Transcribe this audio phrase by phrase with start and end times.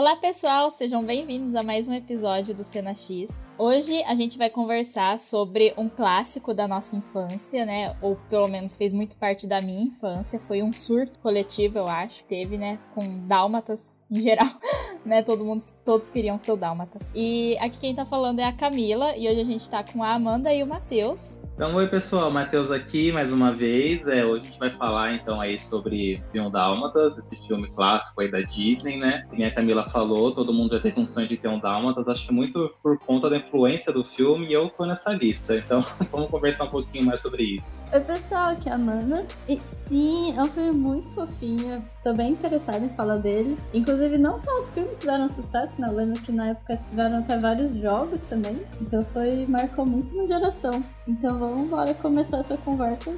[0.00, 3.28] Olá, pessoal, sejam bem-vindos a mais um episódio do Cena X.
[3.58, 7.94] Hoje a gente vai conversar sobre um clássico da nossa infância, né?
[8.00, 10.40] Ou pelo menos fez muito parte da minha infância.
[10.40, 12.24] Foi um surto coletivo, eu acho.
[12.24, 12.78] Teve, né?
[12.94, 14.48] Com dálmatas em geral,
[15.04, 15.22] né?
[15.22, 16.98] Todo mundo, todos queriam ser o dálmata.
[17.14, 19.14] E aqui quem tá falando é a Camila.
[19.18, 21.39] E hoje a gente tá com a Amanda e o Matheus.
[21.60, 24.08] Então, oi pessoal, Matheus aqui mais uma vez.
[24.08, 28.30] É, hoje a gente vai falar então aí sobre Filme Dálmatas, esse filme clássico aí
[28.30, 29.26] da Disney, né?
[29.28, 32.28] Como a Camila falou, todo mundo já teve um sonho de ter um Dálmatas, acho
[32.28, 35.54] que muito por conta da influência do filme e eu tô nessa lista.
[35.54, 37.70] Então, vamos conversar um pouquinho mais sobre isso.
[37.92, 39.26] Oi pessoal, aqui é a Amanda.
[39.46, 41.84] E sim, é um filme muito fofinho.
[42.02, 43.58] Tô bem interessada em falar dele.
[43.74, 45.88] Inclusive, não só os filmes tiveram sucesso, né?
[45.90, 48.62] Eu lembro que na época tiveram até vários jogos também.
[48.80, 50.82] Então foi, marcou muito uma geração.
[51.06, 53.14] Então vamos embora começar essa conversa.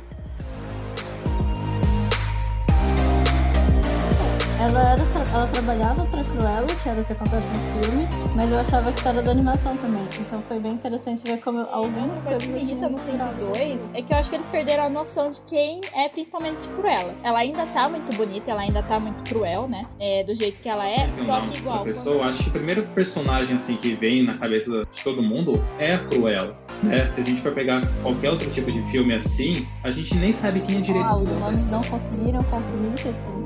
[4.62, 5.02] Ela, era,
[5.34, 9.00] ela trabalhava pra Cruella, que era o que acontece no filme, mas eu achava que
[9.00, 10.04] isso era da animação também.
[10.20, 12.44] Então foi bem interessante ver como algumas coisas.
[12.44, 15.30] O que me irrita no 102 é que eu acho que eles perderam a noção
[15.30, 17.12] de quem é principalmente Cruella.
[17.24, 19.82] Ela ainda tá muito bonita, ela ainda tá muito cruel, né?
[19.98, 21.82] É, do jeito que ela é, Não, só que igual.
[21.82, 25.60] Pessoa, eu acho que o primeiro personagem assim que vem na cabeça de todo mundo
[25.76, 26.56] é a Cruella.
[26.82, 27.06] Né?
[27.08, 30.60] Se a gente for pegar qualquer outro tipo de filme assim, a gente nem sabe
[30.60, 31.06] quem é direito.
[31.06, 32.92] Ah, os humanos não conseguiram concluir,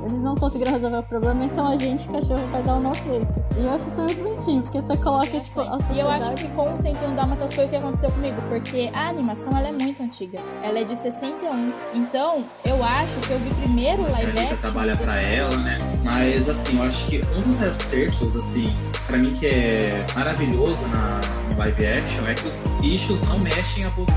[0.06, 3.26] eles não conseguiram resolver o problema, então a gente, cachorro, vai dar o nosso jeito.
[3.56, 6.48] E eu acho isso muito bonitinho, porque você coloca, tipo, a E eu acho que
[6.48, 10.02] com o 101 Dálmatas foi o que aconteceu comigo, porque a animação ela é muito
[10.02, 10.38] antiga.
[10.62, 11.72] Ela é de 61.
[11.94, 14.56] Então, eu acho que eu vi primeiro o live action.
[14.58, 15.78] trabalha pra ela, né?
[16.04, 18.64] Mas assim, eu acho que um dos acertos, assim,
[19.06, 23.84] pra mim que é maravilhoso na no live action é que os bichos não mexem
[23.84, 24.12] a boca.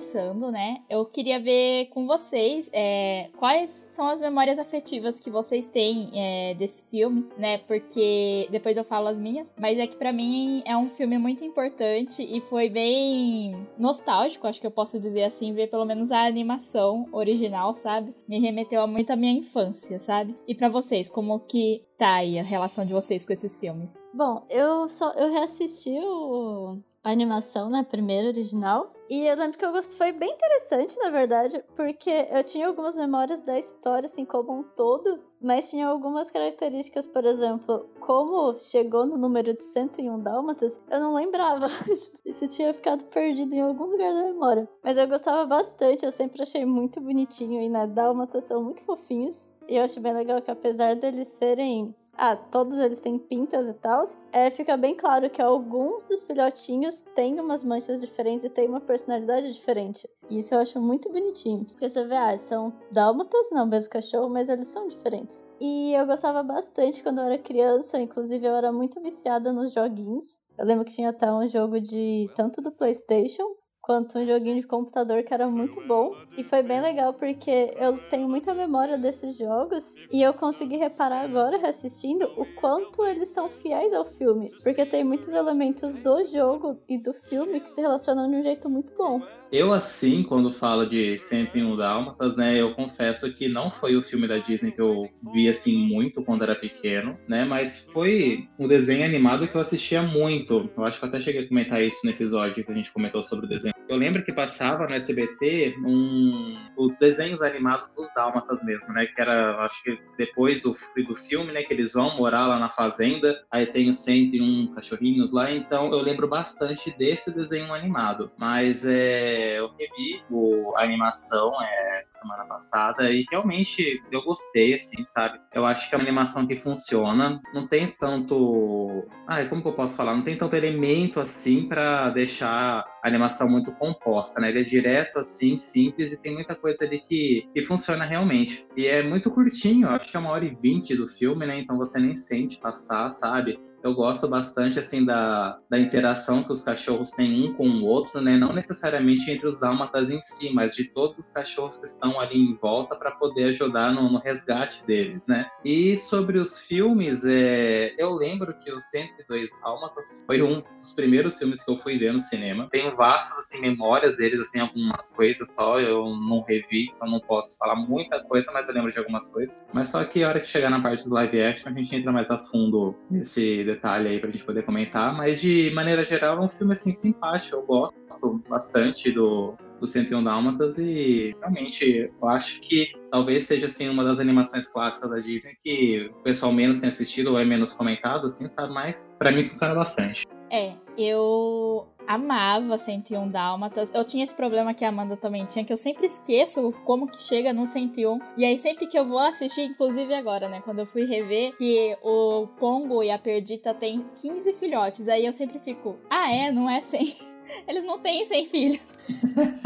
[0.00, 0.78] Começando, né?
[0.88, 6.54] Eu queria ver com vocês é, quais são as memórias afetivas que vocês têm é,
[6.54, 7.58] desse filme, né?
[7.58, 11.44] Porque depois eu falo as minhas, mas é que pra mim é um filme muito
[11.44, 16.24] importante e foi bem nostálgico, acho que eu posso dizer assim, ver pelo menos a
[16.24, 18.14] animação original, sabe?
[18.26, 20.34] Me remeteu a muito à minha infância, sabe?
[20.48, 24.02] E pra vocês, como que tá aí a relação de vocês com esses filmes?
[24.14, 29.64] Bom, eu só eu reassisti o, a animação, né, primeiro original, e eu lembro que
[29.64, 34.24] eu gostei, foi bem interessante, na verdade, porque eu tinha algumas memórias da história, assim,
[34.24, 40.20] como um todo, mas tinha algumas características, por exemplo, como chegou no número de 101
[40.20, 41.66] dálmatas, eu não lembrava.
[42.24, 44.68] Isso tinha ficado perdido em algum lugar da memória.
[44.80, 49.52] Mas eu gostava bastante, eu sempre achei muito bonitinho, e né, dálmatas são muito fofinhos.
[49.66, 53.72] E eu acho bem legal que apesar deles serem ah, todos eles têm pintas e
[53.72, 58.68] tal, é, fica bem claro que alguns dos filhotinhos têm umas manchas diferentes e têm
[58.68, 60.06] uma personalidade diferente.
[60.28, 61.64] Isso eu acho muito bonitinho.
[61.64, 65.42] Porque você vê, ah, são dálmatas, não, mesmo cachorro, mas eles são diferentes.
[65.58, 70.40] E eu gostava bastante quando eu era criança, inclusive eu era muito viciada nos joguinhos.
[70.58, 73.56] Eu lembro que tinha até um jogo de tanto do PlayStation
[73.90, 76.14] quanto um joguinho de computador que era muito bom.
[76.38, 81.22] E foi bem legal porque eu tenho muita memória desses jogos e eu consegui reparar
[81.22, 84.48] agora, reassistindo, o quanto eles são fiéis ao filme.
[84.62, 88.70] Porque tem muitos elementos do jogo e do filme que se relacionam de um jeito
[88.70, 89.20] muito bom.
[89.50, 94.28] Eu, assim, quando falo de 101 Dálmatas, né, eu confesso que não foi o filme
[94.28, 99.04] da Disney que eu vi, assim, muito quando era pequeno, né, mas foi um desenho
[99.04, 100.70] animado que eu assistia muito.
[100.76, 103.24] Eu acho que eu até cheguei a comentar isso no episódio que a gente comentou
[103.24, 103.74] sobre o desenho.
[103.90, 109.20] Eu lembro que passava no SBT um, os desenhos animados dos Dálmatas mesmo, né, que
[109.20, 110.76] era, acho que depois do,
[111.08, 115.32] do filme, né, que eles vão morar lá na fazenda, aí tem os 101 cachorrinhos
[115.32, 118.30] lá, então eu lembro bastante desse desenho animado.
[118.38, 125.02] Mas é eu revi o, a animação é, semana passada e realmente eu gostei, assim,
[125.02, 125.40] sabe?
[125.52, 129.04] Eu acho que é uma animação que funciona, não tem tanto.
[129.26, 130.14] Ah, como que eu posso falar?
[130.14, 134.50] Não tem tanto elemento assim para deixar animação muito composta, né?
[134.50, 138.66] Ele é direto, assim, simples e tem muita coisa ali que, que funciona realmente.
[138.76, 141.58] E é muito curtinho, acho que é uma hora e vinte do filme, né?
[141.60, 143.58] Então você nem sente passar, sabe?
[143.82, 148.20] Eu gosto bastante, assim, da, da interação que os cachorros têm um com o outro,
[148.20, 148.36] né?
[148.36, 152.38] Não necessariamente entre os dálmatas em si, mas de todos os cachorros que estão ali
[152.38, 155.48] em volta para poder ajudar no, no, resgate deles, né?
[155.64, 161.38] E sobre os filmes, é, eu lembro que o 102 Dálmatas foi um dos primeiros
[161.38, 162.68] filmes que eu fui ver no cinema.
[162.70, 167.56] Tenho vastas, assim, memórias deles, assim, algumas coisas só, eu não revi, então não posso
[167.56, 169.64] falar muita coisa, mas eu lembro de algumas coisas.
[169.72, 172.12] Mas só que a hora que chegar na parte do live action, a gente entra
[172.12, 175.14] mais a fundo nesse detalhe aí pra gente poder comentar.
[175.16, 177.56] Mas de maneira geral, é um filme assim simpático.
[177.56, 183.88] Eu gosto bastante do, do 101 Dálmatas e realmente eu acho que talvez seja assim
[183.88, 187.72] uma das animações clássicas da Disney que o pessoal menos tem assistido ou é menos
[187.72, 188.72] comentado, assim, sabe?
[188.72, 190.26] Mas para mim funciona bastante.
[190.50, 193.88] É, eu amava 101 Dálmatas.
[193.94, 197.22] Eu tinha esse problema que a Amanda também tinha, que eu sempre esqueço como que
[197.22, 198.18] chega no 101.
[198.36, 201.96] E aí sempre que eu vou assistir, inclusive agora, né, quando eu fui rever, que
[202.02, 206.68] o Pongo e a Perdita têm 15 filhotes, aí eu sempre fico, ah é, não
[206.68, 207.30] é 100.
[207.66, 208.98] Eles não têm 100 filhos.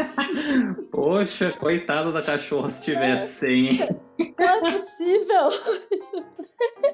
[0.92, 3.76] Poxa, coitado da cachorra se tivesse é.
[3.76, 3.78] 100.
[4.38, 5.48] Não é possível.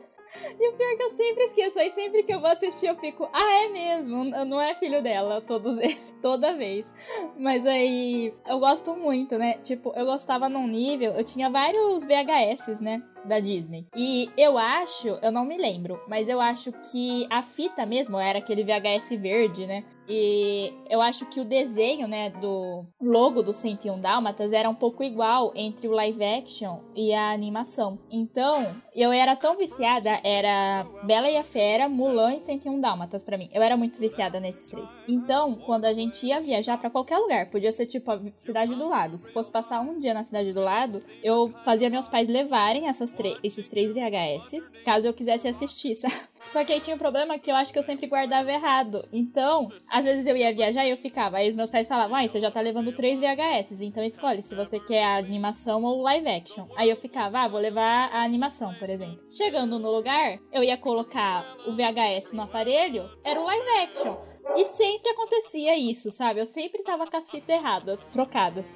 [0.59, 1.79] E o pior é que eu sempre esqueço.
[1.79, 4.25] Aí sempre que eu vou assistir, eu fico, ah, é mesmo.
[4.25, 5.79] Não é filho dela, todos
[6.23, 6.93] toda vez.
[7.38, 9.55] Mas aí eu gosto muito, né?
[9.62, 11.12] Tipo, eu gostava num nível.
[11.12, 13.03] Eu tinha vários VHS, né?
[13.25, 13.87] Da Disney.
[13.94, 18.38] E eu acho, eu não me lembro, mas eu acho que a fita mesmo era
[18.38, 19.85] aquele VHS verde, né?
[20.12, 25.04] E eu acho que o desenho, né, do logo do 101 Dálmatas era um pouco
[25.04, 27.96] igual entre o live action e a animação.
[28.10, 33.38] Então, eu era tão viciada, era Bela e a Fera, Mulan e 101 Dálmatas para
[33.38, 33.48] mim.
[33.52, 34.98] Eu era muito viciada nesses três.
[35.06, 38.88] Então, quando a gente ia viajar para qualquer lugar, podia ser tipo a cidade do
[38.88, 39.16] lado.
[39.16, 43.14] Se fosse passar um dia na cidade do lado, eu fazia meus pais levarem essas
[43.44, 46.30] esses três VHS, caso eu quisesse assistir, sabe?
[46.46, 49.06] Só que aí tinha um problema que eu acho que eu sempre guardava errado.
[49.12, 51.38] Então, às vezes eu ia viajar e eu ficava.
[51.38, 54.54] Aí os meus pais falavam, ai, você já tá levando três VHS, então escolhe se
[54.54, 56.66] você quer a animação ou live action.
[56.76, 59.20] Aí eu ficava, ah, vou levar a animação, por exemplo.
[59.28, 64.16] Chegando no lugar, eu ia colocar o VHS no aparelho, era o live action.
[64.56, 66.40] E sempre acontecia isso, sabe?
[66.40, 68.66] Eu sempre tava com as fitas erradas, trocadas.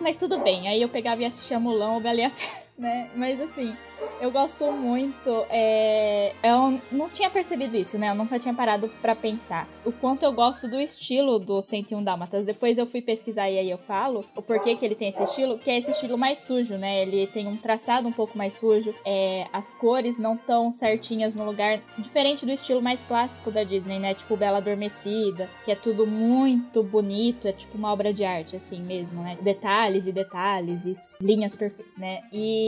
[0.00, 3.10] Mas tudo bem, aí eu pegava e assistia Mulan ou Bela e a Fera, né?
[3.14, 3.74] Mas assim,
[4.20, 5.44] eu gosto muito.
[5.50, 6.32] É...
[6.42, 8.10] Eu não tinha percebido isso, né?
[8.10, 12.44] Eu nunca tinha parado para pensar o quanto eu gosto do estilo do 101 Dálmatas.
[12.44, 15.58] Depois eu fui pesquisar e aí eu falo o porquê que ele tem esse estilo,
[15.58, 17.02] que é esse estilo mais sujo, né?
[17.02, 19.46] Ele tem um traçado um pouco mais sujo, é...
[19.52, 24.14] as cores não tão certinhas no lugar, diferente do estilo mais clássico da Disney, né?
[24.14, 28.80] Tipo Bela Adormecida, que é tudo muito bonito, é tipo uma obra de arte, assim
[28.80, 29.36] mesmo, né?
[29.40, 32.22] Detalhes e detalhes e linhas perfeitas, né?
[32.32, 32.61] E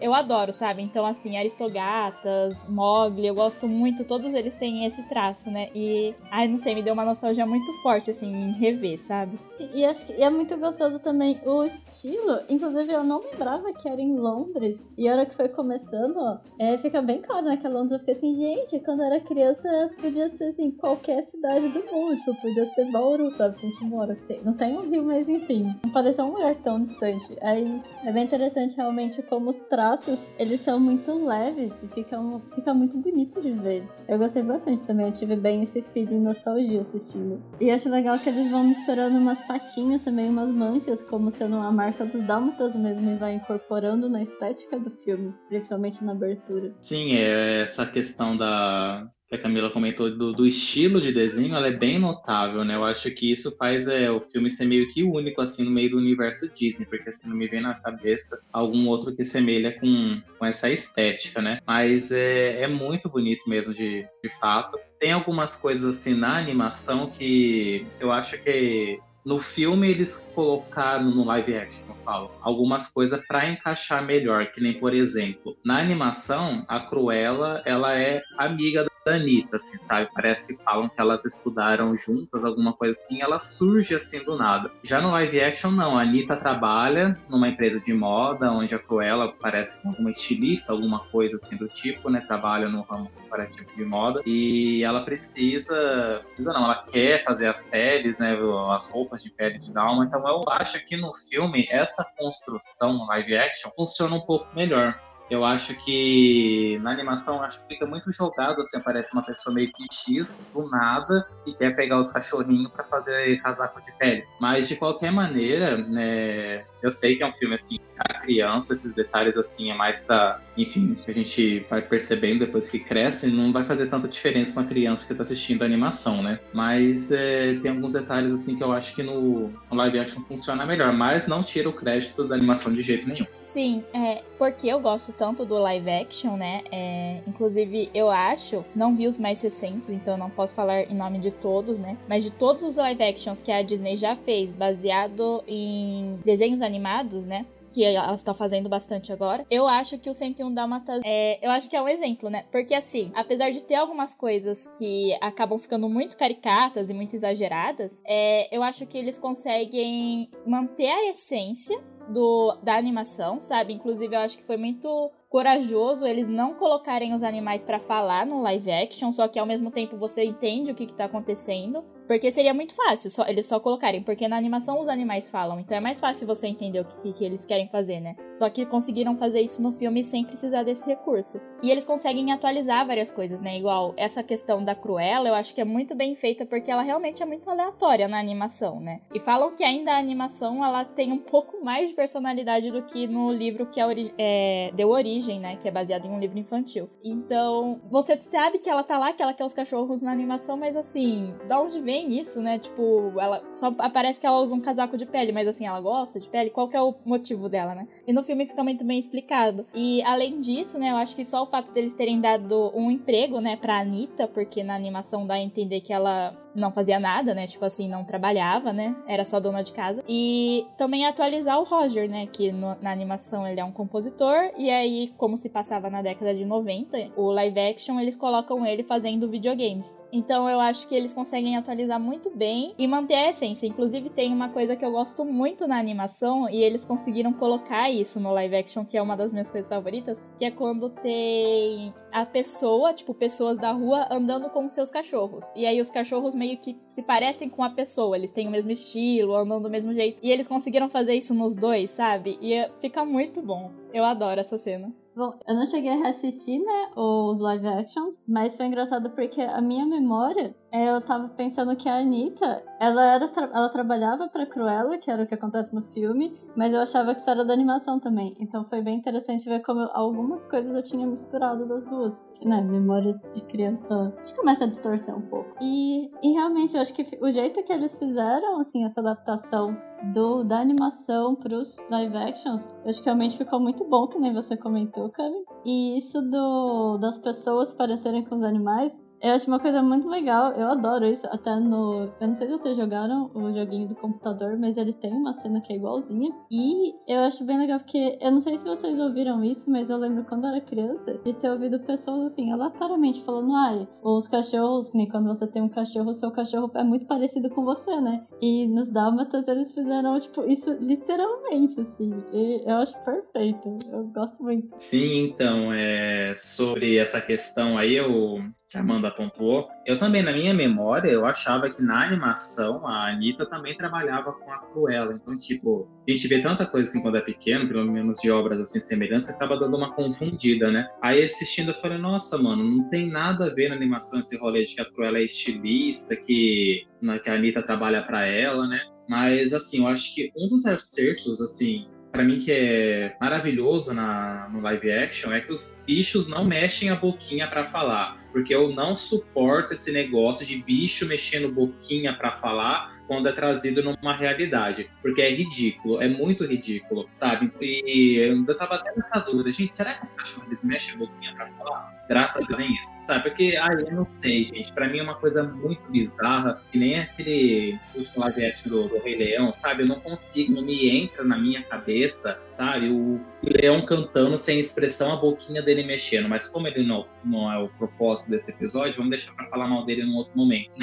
[0.00, 0.82] eu adoro, sabe?
[0.82, 5.68] Então, assim, Aristogatas, Mogli, eu gosto muito, todos eles têm esse traço, né?
[5.74, 9.38] E, ai, não sei, me deu uma nostalgia muito forte, assim, em rever, sabe?
[9.52, 12.40] Sim, e acho que é muito gostoso também o estilo.
[12.48, 14.84] Inclusive, eu não lembrava que era em Londres.
[14.96, 17.56] E a hora que foi começando, ó, é, fica bem claro, né?
[17.56, 21.22] Que é Londres eu fiquei assim, gente, quando eu era criança, podia ser, assim, qualquer
[21.22, 22.16] cidade do mundo.
[22.16, 23.56] Tipo, podia ser Bauru, sabe?
[23.56, 24.12] Que a gente mora.
[24.14, 25.74] Assim, não tem um rio, mas enfim.
[25.84, 27.36] Não parecia um lugar tão distante.
[27.40, 32.38] Aí, é bem interessante, realmente, como os traços, eles são muito leves e fica, um,
[32.54, 33.82] fica muito bonito de ver.
[34.06, 37.42] Eu gostei bastante também, eu tive bem esse feeling nostalgia assistindo.
[37.58, 41.72] E acho legal que eles vão misturando umas patinhas também, umas manchas, como sendo uma
[41.72, 46.74] marca dos dálmatas mesmo, e vai incorporando na estética do filme, principalmente na abertura.
[46.82, 51.66] Sim, é essa questão da, que a Camila comentou do, do, estilo de desenho, ela
[51.66, 52.74] é bem notável, né?
[52.74, 55.90] Eu acho que isso faz é, o filme ser meio que único, assim, no meio
[55.92, 60.20] do universo Disney, porque assim, não me vem na cabeça algum outro que semelha com,
[60.38, 61.60] com essa estética, né?
[61.66, 64.78] Mas é, é muito bonito mesmo, de, de fato.
[65.00, 71.24] Tem algumas coisas, assim, na animação que eu acho que no filme eles colocaram no
[71.24, 76.64] live action, eu falo, algumas coisas para encaixar melhor, que nem por exemplo, na animação
[76.68, 80.08] a Cruella, ela é amiga da Anitta, assim, sabe?
[80.14, 84.70] Parece que falam que elas estudaram juntas, alguma coisa assim, ela surge assim do nada.
[84.82, 85.98] Já no live action, não.
[85.98, 91.36] A Anitta trabalha numa empresa de moda, onde a Cruella parece alguma estilista, alguma coisa
[91.36, 92.20] assim do tipo, né?
[92.20, 94.22] Trabalha no ramo comparativo de moda.
[94.26, 96.22] E ela precisa.
[96.26, 98.36] Precisa não, ela quer fazer as peles, né?
[98.70, 100.04] As roupas de pele de Dalma.
[100.04, 104.98] Então eu acho que no filme essa construção no live action funciona um pouco melhor
[105.32, 109.72] Eu acho que na animação acho que fica muito jogado, assim, aparece uma pessoa meio
[109.72, 114.26] que X do nada e quer pegar os cachorrinhos para fazer casaco de pele.
[114.38, 117.78] Mas de qualquer maneira, né, eu sei que é um filme assim
[118.08, 122.70] a criança, esses detalhes assim é mais pra, enfim, que a gente vai percebendo depois
[122.70, 126.22] que cresce, não vai fazer tanta diferença com a criança que tá assistindo a animação,
[126.22, 126.38] né?
[126.52, 130.66] Mas é, tem alguns detalhes assim que eu acho que no, no, live action funciona
[130.66, 133.26] melhor, mas não tira o crédito da animação de jeito nenhum.
[133.40, 136.62] Sim, é, porque eu gosto tanto do live action, né?
[136.70, 141.18] É, inclusive, eu acho, não vi os mais recentes, então não posso falar em nome
[141.18, 141.96] de todos, né?
[142.08, 147.26] Mas de todos os live actions que a Disney já fez, baseado em desenhos animados,
[147.26, 147.46] né?
[147.72, 149.46] Que ela está fazendo bastante agora.
[149.50, 152.44] Eu acho que o 101 Dálmatas é, eu acho que é um exemplo, né?
[152.50, 158.00] Porque assim, apesar de ter algumas coisas que acabam ficando muito caricatas e muito exageradas,
[158.04, 163.72] é, eu acho que eles conseguem manter a essência do, da animação, sabe?
[163.72, 168.42] Inclusive, eu acho que foi muito corajoso eles não colocarem os animais para falar no
[168.42, 171.82] live action, só que ao mesmo tempo você entende o que, que tá acontecendo.
[172.06, 175.76] Porque seria muito fácil só, eles só colocarem, porque na animação os animais falam, então
[175.76, 178.16] é mais fácil você entender o que, que eles querem fazer, né?
[178.34, 181.40] Só que conseguiram fazer isso no filme sem precisar desse recurso.
[181.62, 183.56] E eles conseguem atualizar várias coisas, né?
[183.56, 187.22] Igual essa questão da Cruella, eu acho que é muito bem feita porque ela realmente
[187.22, 189.00] é muito aleatória na animação, né?
[189.14, 193.06] E falam que ainda a animação ela tem um pouco mais de personalidade do que
[193.06, 195.56] no livro que é, é, deu origem, né?
[195.56, 196.90] Que é baseado em um livro infantil.
[197.02, 200.76] Então, você sabe que ela tá lá, que ela quer os cachorros na animação, mas
[200.76, 202.58] assim, da onde vem vem isso, né?
[202.58, 206.18] Tipo, ela só aparece que ela usa um casaco de pele, mas assim, ela gosta
[206.18, 206.48] de pele.
[206.48, 207.86] Qual que é o motivo dela, né?
[208.06, 209.66] E no filme fica muito bem explicado.
[209.74, 213.40] E além disso, né, eu acho que só o fato deles terem dado um emprego,
[213.40, 217.46] né, pra Anitta, porque na animação dá a entender que ela não fazia nada, né?
[217.46, 218.94] Tipo assim, não trabalhava, né?
[219.06, 220.02] Era só dona de casa.
[220.08, 222.26] E também atualizar o Roger, né?
[222.26, 224.50] Que no, na animação ele é um compositor.
[224.56, 228.82] E aí, como se passava na década de 90, o live action eles colocam ele
[228.82, 229.96] fazendo videogames.
[230.12, 233.66] Então eu acho que eles conseguem atualizar muito bem e manter a essência.
[233.66, 238.18] Inclusive, tem uma coisa que eu gosto muito na animação e eles conseguiram colocar isso
[238.18, 242.26] no live action, que é uma das minhas coisas favoritas, que é quando tem a
[242.26, 245.50] pessoa, tipo, pessoas da rua andando com seus cachorros.
[245.54, 248.70] E aí os cachorros meio que se parecem com a pessoa, eles têm o mesmo
[248.70, 250.18] estilo, andam do mesmo jeito.
[250.22, 252.38] E eles conseguiram fazer isso nos dois, sabe?
[252.40, 253.81] E é, fica muito bom.
[253.92, 254.92] Eu adoro essa cena.
[255.14, 259.60] Bom, eu não cheguei a reassistir, né, os live actions, mas foi engraçado porque a
[259.60, 264.96] minha memória, é, eu tava pensando que a Anitta, ela, era ela trabalhava pra Cruella,
[264.96, 268.00] que era o que acontece no filme, mas eu achava que isso era da animação
[268.00, 268.32] também.
[268.40, 272.20] Então foi bem interessante ver como algumas coisas eu tinha misturado das duas.
[272.20, 275.54] Porque, né, memórias de criança, a gente começa a distorcer um pouco.
[275.60, 279.76] E, e realmente, eu acho que o jeito que eles fizeram, assim, essa adaptação
[280.12, 284.56] do, da animação pros live actions, acho que realmente ficou muito bom, que nem você
[284.56, 285.44] comentou, Cami.
[285.64, 290.52] E isso do, das pessoas parecerem com os animais, eu acho uma coisa muito legal,
[290.52, 291.26] eu adoro isso.
[291.28, 292.10] Até no.
[292.20, 295.60] Eu não sei se vocês jogaram o joguinho do computador, mas ele tem uma cena
[295.60, 296.34] que é igualzinha.
[296.50, 299.96] E eu acho bem legal porque eu não sei se vocês ouviram isso, mas eu
[299.96, 305.08] lembro quando era criança de ter ouvido pessoas assim, aleatoriamente falando: ai, os cachorros, nem
[305.08, 308.24] quando você tem um cachorro, o seu cachorro é muito parecido com você, né?
[308.40, 312.12] E nos Dálmatas eles fizeram, tipo, isso literalmente, assim.
[312.32, 313.78] E eu acho perfeito.
[313.92, 314.74] Eu gosto muito.
[314.78, 320.32] Sim, então, é sobre essa questão aí, eu que a Amanda pontuou, eu também, na
[320.32, 325.12] minha memória, eu achava que na animação a Anitta também trabalhava com a Cruella.
[325.14, 328.58] Então, tipo, a gente vê tanta coisa assim quando é pequeno, pelo menos de obras
[328.58, 330.88] assim semelhantes, acaba dando uma confundida, né?
[331.02, 334.64] Aí assistindo eu falei, nossa, mano, não tem nada a ver na animação esse rolê
[334.64, 336.86] de que a Cruella é estilista, que,
[337.22, 338.80] que a Anitta trabalha para ela, né?
[339.06, 344.48] Mas, assim, eu acho que um dos acertos, assim, para mim que é maravilhoso na,
[344.48, 348.72] no live action é que os bichos não mexem a boquinha para falar, porque eu
[348.72, 354.90] não suporto esse negócio de bicho mexendo boquinha para falar quando é trazido numa realidade,
[355.02, 357.52] porque é ridículo, é muito ridículo, sabe?
[357.60, 361.46] E eu tava até nessa dúvida, gente, será que os cachorros mexem a boquinha pra
[361.48, 361.92] falar?
[362.08, 363.28] Graças a Deus isso, sabe?
[363.28, 367.00] Porque, ah, eu não sei, gente, pra mim é uma coisa muito bizarra, que nem
[367.00, 369.82] aquele último live do, do Rei Leão, sabe?
[369.82, 372.88] Eu não consigo, não me entra na minha cabeça, sabe?
[372.88, 377.50] O, o leão cantando sem expressão, a boquinha dele mexendo, mas como ele não, não
[377.52, 380.78] é o propósito desse episódio, vamos deixar pra falar mal dele num outro momento.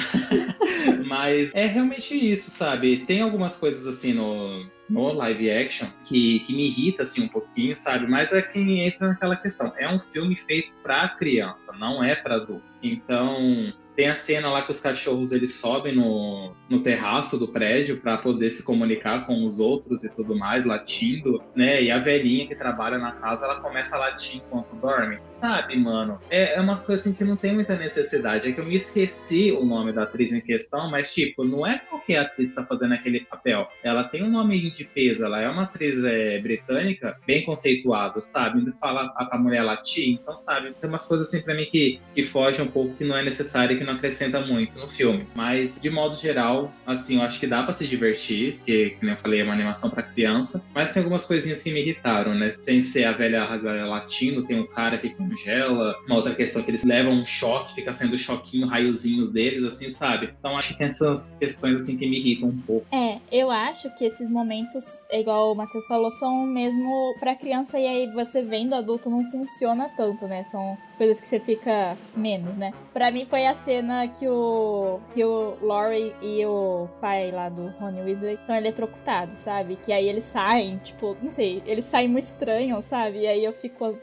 [1.06, 3.04] mas é realmente isso, sabe?
[3.06, 7.74] Tem algumas coisas assim no, no live action que, que me irrita assim um pouquinho,
[7.76, 8.06] sabe?
[8.06, 9.72] Mas é quem entra naquela questão.
[9.78, 12.64] É um filme feito para criança, não é para adulto.
[12.82, 17.98] Então, tem a cena lá que os cachorros eles sobem no, no terraço do prédio
[17.98, 21.82] para poder se comunicar com os outros e tudo mais, latindo, né?
[21.82, 25.18] E a velhinha que trabalha na casa, ela começa a latir enquanto dorme.
[25.28, 26.18] Sabe, mano?
[26.30, 28.48] É, é uma coisa assim que não tem muita necessidade.
[28.48, 31.78] É que eu me esqueci o nome da atriz em questão, mas tipo, não é
[31.80, 33.68] qualquer atriz que tá fazendo aquele papel.
[33.84, 38.62] Ela tem um nome de peso, ela é uma atriz é, britânica bem conceituada, sabe?
[38.62, 42.00] Indo falar a, a mulher latir, então sabe, tem umas coisas assim pra mim que,
[42.14, 45.26] que fogem um pouco, que não é necessário que não acrescenta muito no filme.
[45.34, 49.16] Mas, de modo geral, assim, eu acho que dá pra se divertir, porque, como eu
[49.16, 52.50] falei, é uma animação pra criança, mas tem algumas coisinhas que me irritaram, né?
[52.62, 53.44] Sem ser a velha
[53.86, 57.92] latindo, tem um cara que congela, uma outra questão que eles levam um choque, fica
[57.92, 60.34] sendo choquinho, raiozinhos deles, assim, sabe?
[60.38, 62.86] Então acho que tem essas questões, assim, que me irritam um pouco.
[62.94, 67.86] É, eu acho que esses momentos, igual o Matheus falou, são mesmo pra criança e
[67.86, 70.42] aí você vendo adulto não funciona tanto, né?
[70.44, 72.74] São coisas que você fica menos, né?
[72.92, 78.02] Pra mim foi a cena que o Hugh Laurie e o pai lá do Ronnie
[78.02, 79.76] Weasley são eletrocutados, sabe?
[79.76, 83.20] Que aí eles saem, tipo, não sei, eles saem muito estranhos, sabe?
[83.20, 83.96] E aí eu fico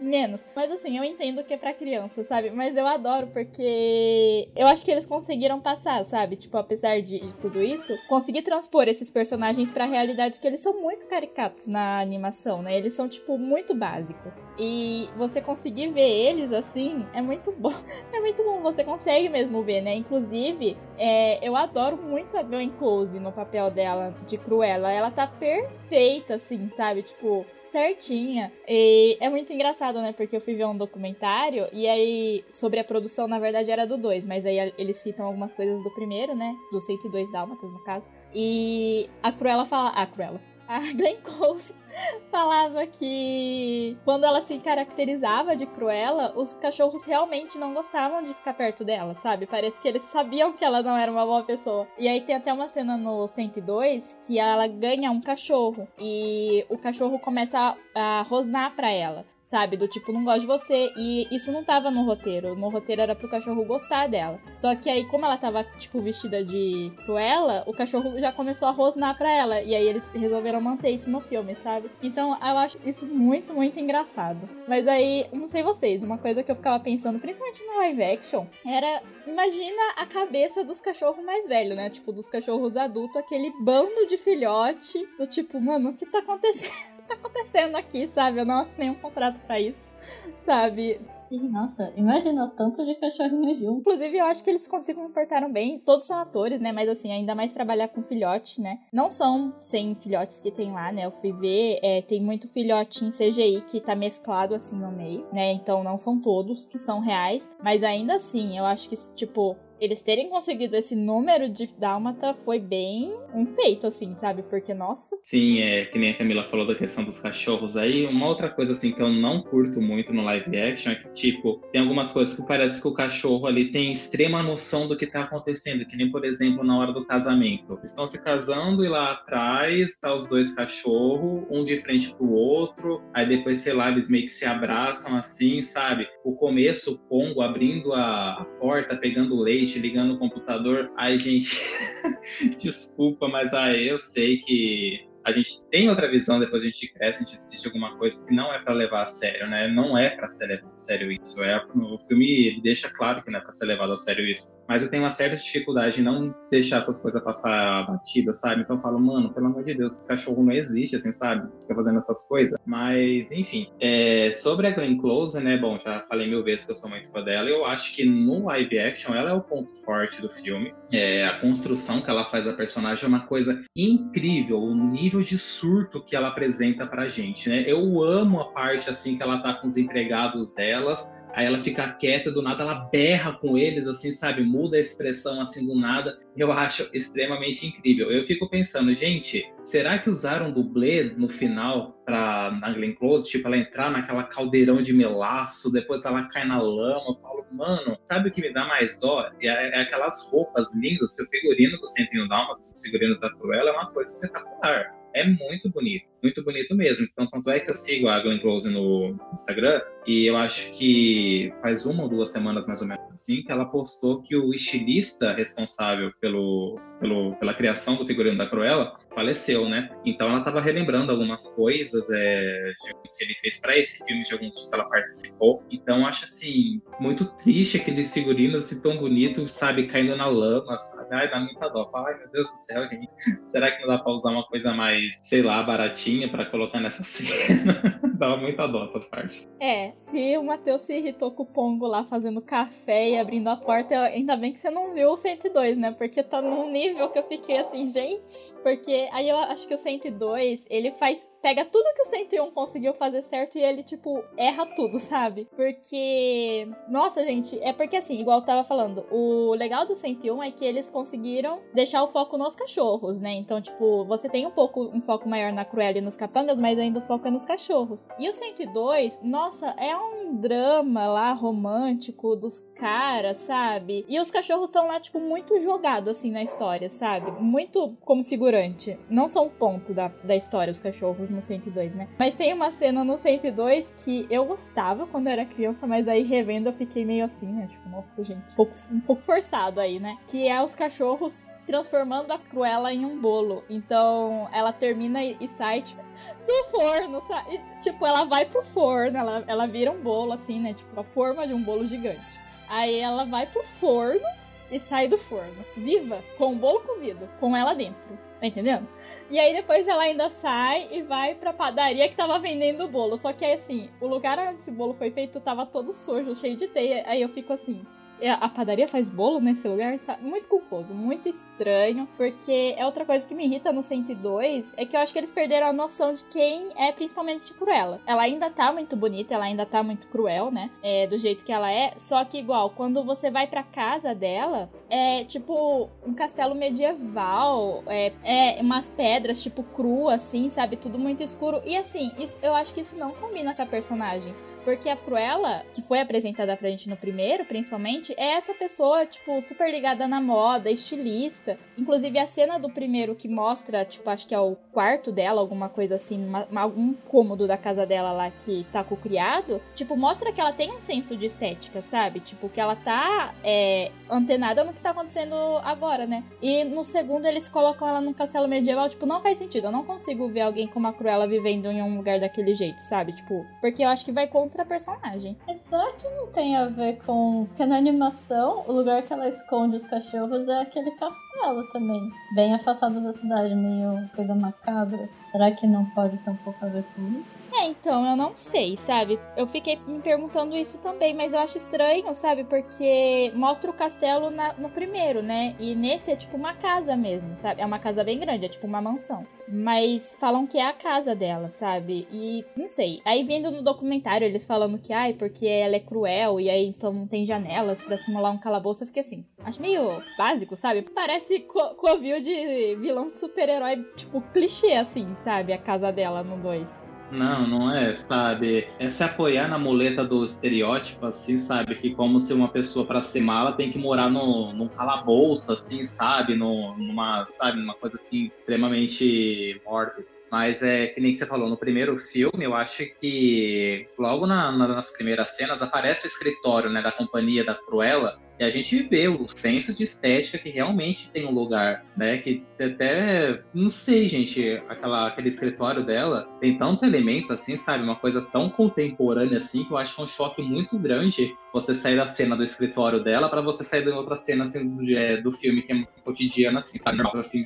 [0.00, 0.46] menos.
[0.54, 2.50] Mas assim, eu entendo que é pra criança, sabe?
[2.50, 6.36] Mas eu adoro porque eu acho que eles conseguiram passar, sabe?
[6.36, 10.80] Tipo, apesar de, de tudo isso, conseguir transpor esses personagens pra realidade que eles são
[10.80, 12.78] muito caricatos na animação, né?
[12.78, 14.40] Eles são, tipo, muito básicos.
[14.56, 17.72] E você conseguir ver eles, assim, é muito bom.
[18.12, 19.94] É muito bom, você consegue mesmo ver, né?
[19.94, 24.90] Inclusive, é, eu adoro muito a Glenn Close no papel dela de Cruella.
[24.90, 27.02] Ela tá perfeita, assim, sabe?
[27.02, 28.50] Tipo, certinha.
[28.66, 30.12] E é muito engraçado, né?
[30.12, 33.96] Porque eu fui ver um documentário e aí, sobre a produção, na verdade era do
[33.96, 36.56] 2, mas aí eles citam algumas coisas do primeiro, né?
[36.72, 38.10] Do 102 Dálmatas, no caso.
[38.34, 39.90] E a Cruella fala.
[39.94, 41.74] Ah, Cruella a Glenn Close
[42.30, 48.52] falava que quando ela se caracterizava de Cruella, os cachorros realmente não gostavam de ficar
[48.52, 49.46] perto dela, sabe?
[49.46, 51.88] Parece que eles sabiam que ela não era uma boa pessoa.
[51.98, 56.76] E aí tem até uma cena no 102 que ela ganha um cachorro e o
[56.76, 59.78] cachorro começa a, a rosnar pra ela sabe?
[59.78, 60.92] Do tipo, não gosto de você.
[60.94, 62.54] E isso não tava no roteiro.
[62.54, 64.38] No roteiro era pro cachorro gostar dela.
[64.54, 68.70] Só que aí, como ela tava, tipo, vestida de Cruella, o cachorro já começou a
[68.70, 69.62] rosnar pra ela.
[69.62, 71.90] E aí eles resolveram manter isso no filme, sabe?
[72.02, 74.48] Então eu acho isso muito, muito engraçado.
[74.68, 78.46] Mas aí, não sei vocês, uma coisa que eu ficava pensando, principalmente no live action,
[78.66, 79.02] era.
[79.26, 81.90] Imagina a cabeça dos cachorros mais velhos, né?
[81.90, 85.06] Tipo, dos cachorros adultos, aquele bando de filhote.
[85.18, 86.98] Do tipo, mano, o que tá acontecendo?
[87.08, 88.38] tá acontecendo aqui, sabe?
[88.38, 89.92] Eu não assinei um contrato para isso,
[90.38, 91.00] sabe?
[91.14, 93.80] Sim, nossa, imagina o tanto de cachorrinho junto.
[93.80, 95.78] Inclusive, eu acho que eles se comportaram bem.
[95.78, 96.72] Todos são atores, né?
[96.72, 98.80] Mas assim, ainda mais trabalhar com filhote, né?
[98.92, 101.06] Não são 100 filhotes que tem lá, né?
[101.06, 105.26] Eu fui ver, é, tem muito filhote em CGI que tá mesclado assim no meio,
[105.32, 105.52] né?
[105.52, 107.48] Então não são todos que são reais.
[107.62, 112.58] Mas ainda assim, eu acho que, tipo, eles terem conseguido esse número de dálmata foi
[112.58, 114.42] bem um feito, assim, sabe?
[114.42, 115.16] Porque, nossa.
[115.22, 118.06] Sim, é que nem a Camila falou da questão dos cachorros aí.
[118.06, 121.60] Uma outra coisa, assim, que eu não curto muito no live action é que, tipo,
[121.72, 125.22] tem algumas coisas que parece que o cachorro ali tem extrema noção do que tá
[125.22, 125.84] acontecendo.
[125.86, 127.78] Que nem, por exemplo, na hora do casamento.
[127.84, 133.02] Estão se casando e lá atrás tá os dois cachorros, um de frente pro outro.
[133.14, 136.08] Aí depois, sei lá, eles meio que se abraçam assim, sabe?
[136.24, 140.92] O começo, o Congo abrindo a porta, pegando o leite ligando o computador.
[140.96, 141.60] Ai, gente,
[142.62, 147.22] desculpa, mas aí eu sei que a gente tem outra visão depois a gente cresce,
[147.22, 149.68] a gente assiste alguma coisa que não é para levar a sério, né?
[149.68, 151.44] Não é para ser levado a sério isso.
[151.44, 154.58] É, o filme deixa claro que não é para ser levado a sério isso.
[154.66, 158.62] Mas eu tenho uma certa dificuldade em não deixar essas coisas passar batidas, sabe?
[158.62, 161.46] Então eu falo, mano, pelo amor de Deus, esse cachorro não existe, assim, sabe?
[161.60, 162.58] Fica fazendo essas coisas.
[162.66, 163.68] Mas, enfim.
[163.80, 165.58] É, sobre a Glenn Close, né?
[165.58, 167.48] Bom, já falei mil vezes que eu sou muito fã dela.
[167.48, 170.72] Eu acho que no live action ela é o ponto forte do filme.
[170.90, 174.62] É, a construção que ela faz da personagem é uma coisa incrível.
[174.62, 177.64] O nível de surto que ela apresenta pra gente, né?
[177.66, 181.92] Eu amo a parte assim que ela tá com os empregados delas, aí ela fica
[181.92, 184.42] quieta, do nada ela berra com eles, assim, sabe?
[184.42, 186.18] Muda a expressão assim do nada.
[186.36, 188.10] Eu acho extremamente incrível.
[188.10, 193.30] Eu fico pensando, gente, será que usaram dublê no final pra na Glenn Close?
[193.30, 197.04] Tipo, ela entrar naquela caldeirão de melaço, depois ela cai na lama.
[197.08, 199.30] Eu falo, mano, sabe o que me dá mais dó?
[199.40, 203.72] É, é aquelas roupas lindas, seu figurino do Centrinho Dalma, dos figurinos da Cruella, é
[203.72, 207.06] uma coisa espetacular é muito bonito, muito bonito mesmo.
[207.10, 211.52] Então, tanto é que eu sigo a Glenn Close no Instagram e eu acho que
[211.62, 215.32] faz uma ou duas semanas mais ou menos assim que ela postou que o estilista
[215.32, 219.90] responsável pelo, pelo, pela criação do figurino da Cruella faleceu, né?
[220.04, 224.68] Então ela tava relembrando algumas coisas, é, que ele fez para esse filme, de alguns
[224.68, 225.64] que ela participou.
[225.70, 231.08] Então acho assim, muito triste aqueles figurinos assim, tão bonitos, sabe, caindo na lama, sabe?
[231.16, 231.90] Ai, dá muita dó.
[231.94, 233.08] Ai, meu Deus do céu, gente.
[233.50, 237.02] Será que não dá pra usar uma coisa mais, sei lá, baratinha para colocar nessa
[237.04, 238.00] cena?
[238.16, 239.48] Dava muita dó essas partes.
[239.60, 243.56] É, se o Matheus se irritou com o Pongo lá fazendo café e abrindo a
[243.56, 245.90] porta, ainda bem que você não viu o 102, né?
[245.90, 248.54] Porque tá num nível que eu fiquei assim, gente.
[248.62, 251.28] Porque aí eu acho que o 102, ele faz.
[251.40, 255.48] Pega tudo que o 101 conseguiu fazer certo e ele, tipo, erra tudo, sabe?
[255.56, 256.68] Porque.
[256.88, 260.64] Nossa, gente, é porque assim, igual eu tava falando, o legal do 101 é que
[260.64, 263.34] eles conseguiram deixar o foco nos cachorros, né?
[263.34, 266.78] Então, tipo, você tem um pouco um foco maior na Cruella e nos capangas, mas
[266.78, 268.04] ainda o foco é nos cachorros.
[268.18, 274.04] E o 102, nossa, é um drama lá romântico dos caras, sabe?
[274.08, 277.30] E os cachorros estão lá, tipo, muito jogados assim na história, sabe?
[277.40, 278.87] Muito como figurante.
[279.10, 282.08] Não são o ponto da, da história, os cachorros no 102, né?
[282.18, 286.22] Mas tem uma cena no 102 que eu gostava quando eu era criança, mas aí
[286.22, 287.66] revendo eu fiquei meio assim, né?
[287.66, 290.16] Tipo, nossa, gente, um pouco, um pouco forçado aí, né?
[290.26, 293.62] Que é os cachorros transformando a Cruella em um bolo.
[293.68, 296.02] Então ela termina e, sai tipo,
[296.46, 297.56] do forno, sabe?
[297.56, 300.72] E, tipo, ela vai pro forno, ela, ela vira um bolo assim, né?
[300.72, 302.40] Tipo, a forma de um bolo gigante.
[302.68, 304.26] Aí ela vai pro forno
[304.70, 308.18] e sai do forno, viva, com o bolo cozido, com ela dentro.
[308.40, 308.86] Tá entendendo?
[309.30, 313.16] E aí depois ela ainda sai e vai pra padaria que tava vendendo o bolo.
[313.18, 316.56] Só que aí assim, o lugar onde esse bolo foi feito tava todo sujo, cheio
[316.56, 317.02] de teia.
[317.06, 317.84] Aí eu fico assim,
[318.26, 319.94] a padaria faz bolo nesse lugar?
[320.20, 324.96] Muito confuso, muito estranho, porque é outra coisa que me irrita no 102, é que
[324.96, 328.00] eu acho que eles perderam a noção de quem é principalmente Cruella.
[328.06, 330.70] Ela ainda tá muito bonita, ela ainda tá muito cruel, né?
[330.82, 334.70] É, do jeito que ela é, só que igual, quando você vai pra casa dela,
[334.90, 340.76] é tipo um castelo medieval, é, é umas pedras tipo cru, assim, sabe?
[340.76, 341.60] Tudo muito escuro.
[341.64, 344.34] E assim, isso, eu acho que isso não combina com a personagem.
[344.68, 349.40] Porque a Cruella, que foi apresentada pra gente no primeiro, principalmente, é essa pessoa, tipo,
[349.40, 351.58] super ligada na moda, estilista.
[351.78, 355.70] Inclusive, a cena do primeiro que mostra, tipo, acho que é o quarto dela, alguma
[355.70, 359.96] coisa assim, uma, algum cômodo da casa dela lá que tá com o criado, tipo,
[359.96, 362.20] mostra que ela tem um senso de estética, sabe?
[362.20, 366.22] Tipo, que ela tá é, antenada no que tá acontecendo agora, né?
[366.42, 369.68] E no segundo, eles colocam ela num castelo medieval, tipo, não faz sentido.
[369.68, 373.14] Eu não consigo ver alguém como a Cruella vivendo em um lugar daquele jeito, sabe?
[373.14, 375.36] Tipo, porque eu acho que vai contra outra personagem.
[375.46, 377.46] Mas será que não tem a ver com.
[377.46, 382.10] Porque na animação, o lugar que ela esconde os cachorros é aquele castelo também.
[382.34, 385.08] Bem afastado da cidade, meio coisa macabra.
[385.30, 387.46] Será que não pode ter um pouco a ver com isso?
[387.52, 389.18] É, então, eu não sei, sabe?
[389.36, 392.44] Eu fiquei me perguntando isso também, mas eu acho estranho, sabe?
[392.44, 395.54] Porque mostra o castelo na, no primeiro, né?
[395.58, 397.60] E nesse é tipo uma casa mesmo, sabe?
[397.60, 399.26] É uma casa bem grande, é tipo uma mansão.
[399.50, 402.06] Mas falam que é a casa dela, sabe?
[402.10, 403.00] E não sei.
[403.04, 406.92] Aí vendo no documentário eles falando que, ai, porque ela é cruel e aí então
[406.92, 409.24] não tem janelas para simular um calabouço, eu fiquei assim.
[409.44, 410.82] Acho meio básico, sabe?
[410.82, 415.52] Parece co covil de vilão de super-herói, tipo, clichê assim, sabe?
[415.52, 416.87] A casa dela no 2.
[417.10, 418.68] Não, não é, sabe?
[418.78, 421.74] É se apoiar na muleta do estereótipo, assim, sabe?
[421.76, 425.84] Que como se uma pessoa para ser mala tem que morar no, num calabouço, assim,
[425.84, 426.34] sabe?
[426.34, 427.58] No, numa, sabe?
[427.60, 430.06] Numa coisa assim, extremamente mórbida.
[430.30, 434.52] Mas é que nem que você falou, no primeiro filme, eu acho que logo na,
[434.52, 438.82] na, nas primeiras cenas aparece o escritório né, da companhia da Cruella e a gente
[438.84, 442.18] vê o senso de estética que realmente tem um lugar, né?
[442.18, 447.82] Que até, não sei, gente, aquela, aquele escritório dela tem tanto elemento assim, sabe?
[447.82, 451.96] Uma coisa tão contemporânea assim que eu acho é um choque muito grande você sair
[451.96, 455.32] da cena do escritório dela para você sair de outra cena assim, do, é, do
[455.32, 457.00] filme que é cotidiana, assim, sabe?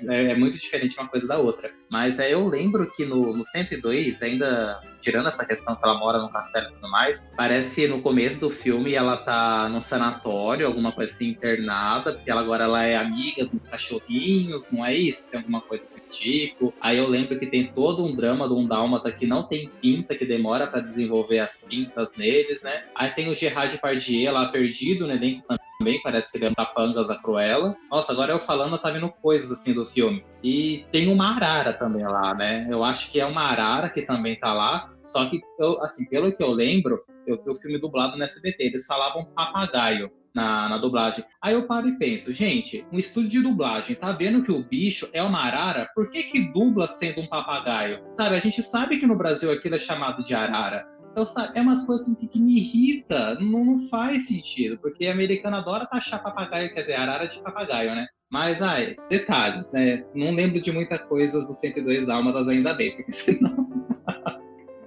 [0.09, 1.70] É, é, muito diferente uma coisa da outra.
[1.90, 6.18] Mas é, eu lembro que no, no 102, ainda tirando essa questão que ela mora
[6.18, 10.66] no castelo e tudo mais, parece que no começo do filme ela tá num sanatório,
[10.83, 15.31] alguma coisa assim, internada, porque ela agora ela é amiga dos cachorrinhos, não é isso?
[15.31, 16.75] Tem alguma coisa desse tipo.
[16.81, 20.14] Aí eu lembro que tem todo um drama de um dálmata que não tem pinta,
[20.14, 22.85] que demora para desenvolver as pintas neles, né?
[22.95, 25.47] Aí tem o Gerard Depardieu lá perdido no elenco
[25.79, 27.77] também, parece que ele é um capanga da Cruella.
[27.90, 30.25] Nossa, agora eu falando, tá vendo coisas assim do filme.
[30.42, 32.66] E tem uma arara também lá, né?
[32.68, 36.35] Eu acho que é uma arara que também tá lá, só que, eu, assim, pelo
[36.37, 40.11] que eu lembro, eu vi o filme dublado no SBT, eles falavam papagaio.
[40.35, 41.25] Na, na, dublagem.
[41.42, 45.07] Aí eu paro e penso, gente, um estúdio de dublagem tá vendo que o bicho
[45.12, 48.03] é uma arara, por que que dubla sendo um papagaio?
[48.12, 50.87] Sabe, a gente sabe que no Brasil aquilo é chamado de arara.
[51.12, 55.12] Então, sabe, é umas coisas assim, que, me irrita, não, não, faz sentido, porque a
[55.12, 58.07] americana adora taxar papagaio, quer dizer, arara de papagaio, né?
[58.31, 60.07] Mas, ai, detalhes, né?
[60.14, 63.62] Não lembro de muita coisa dos 102 Dálmatas ainda bem, porque senão.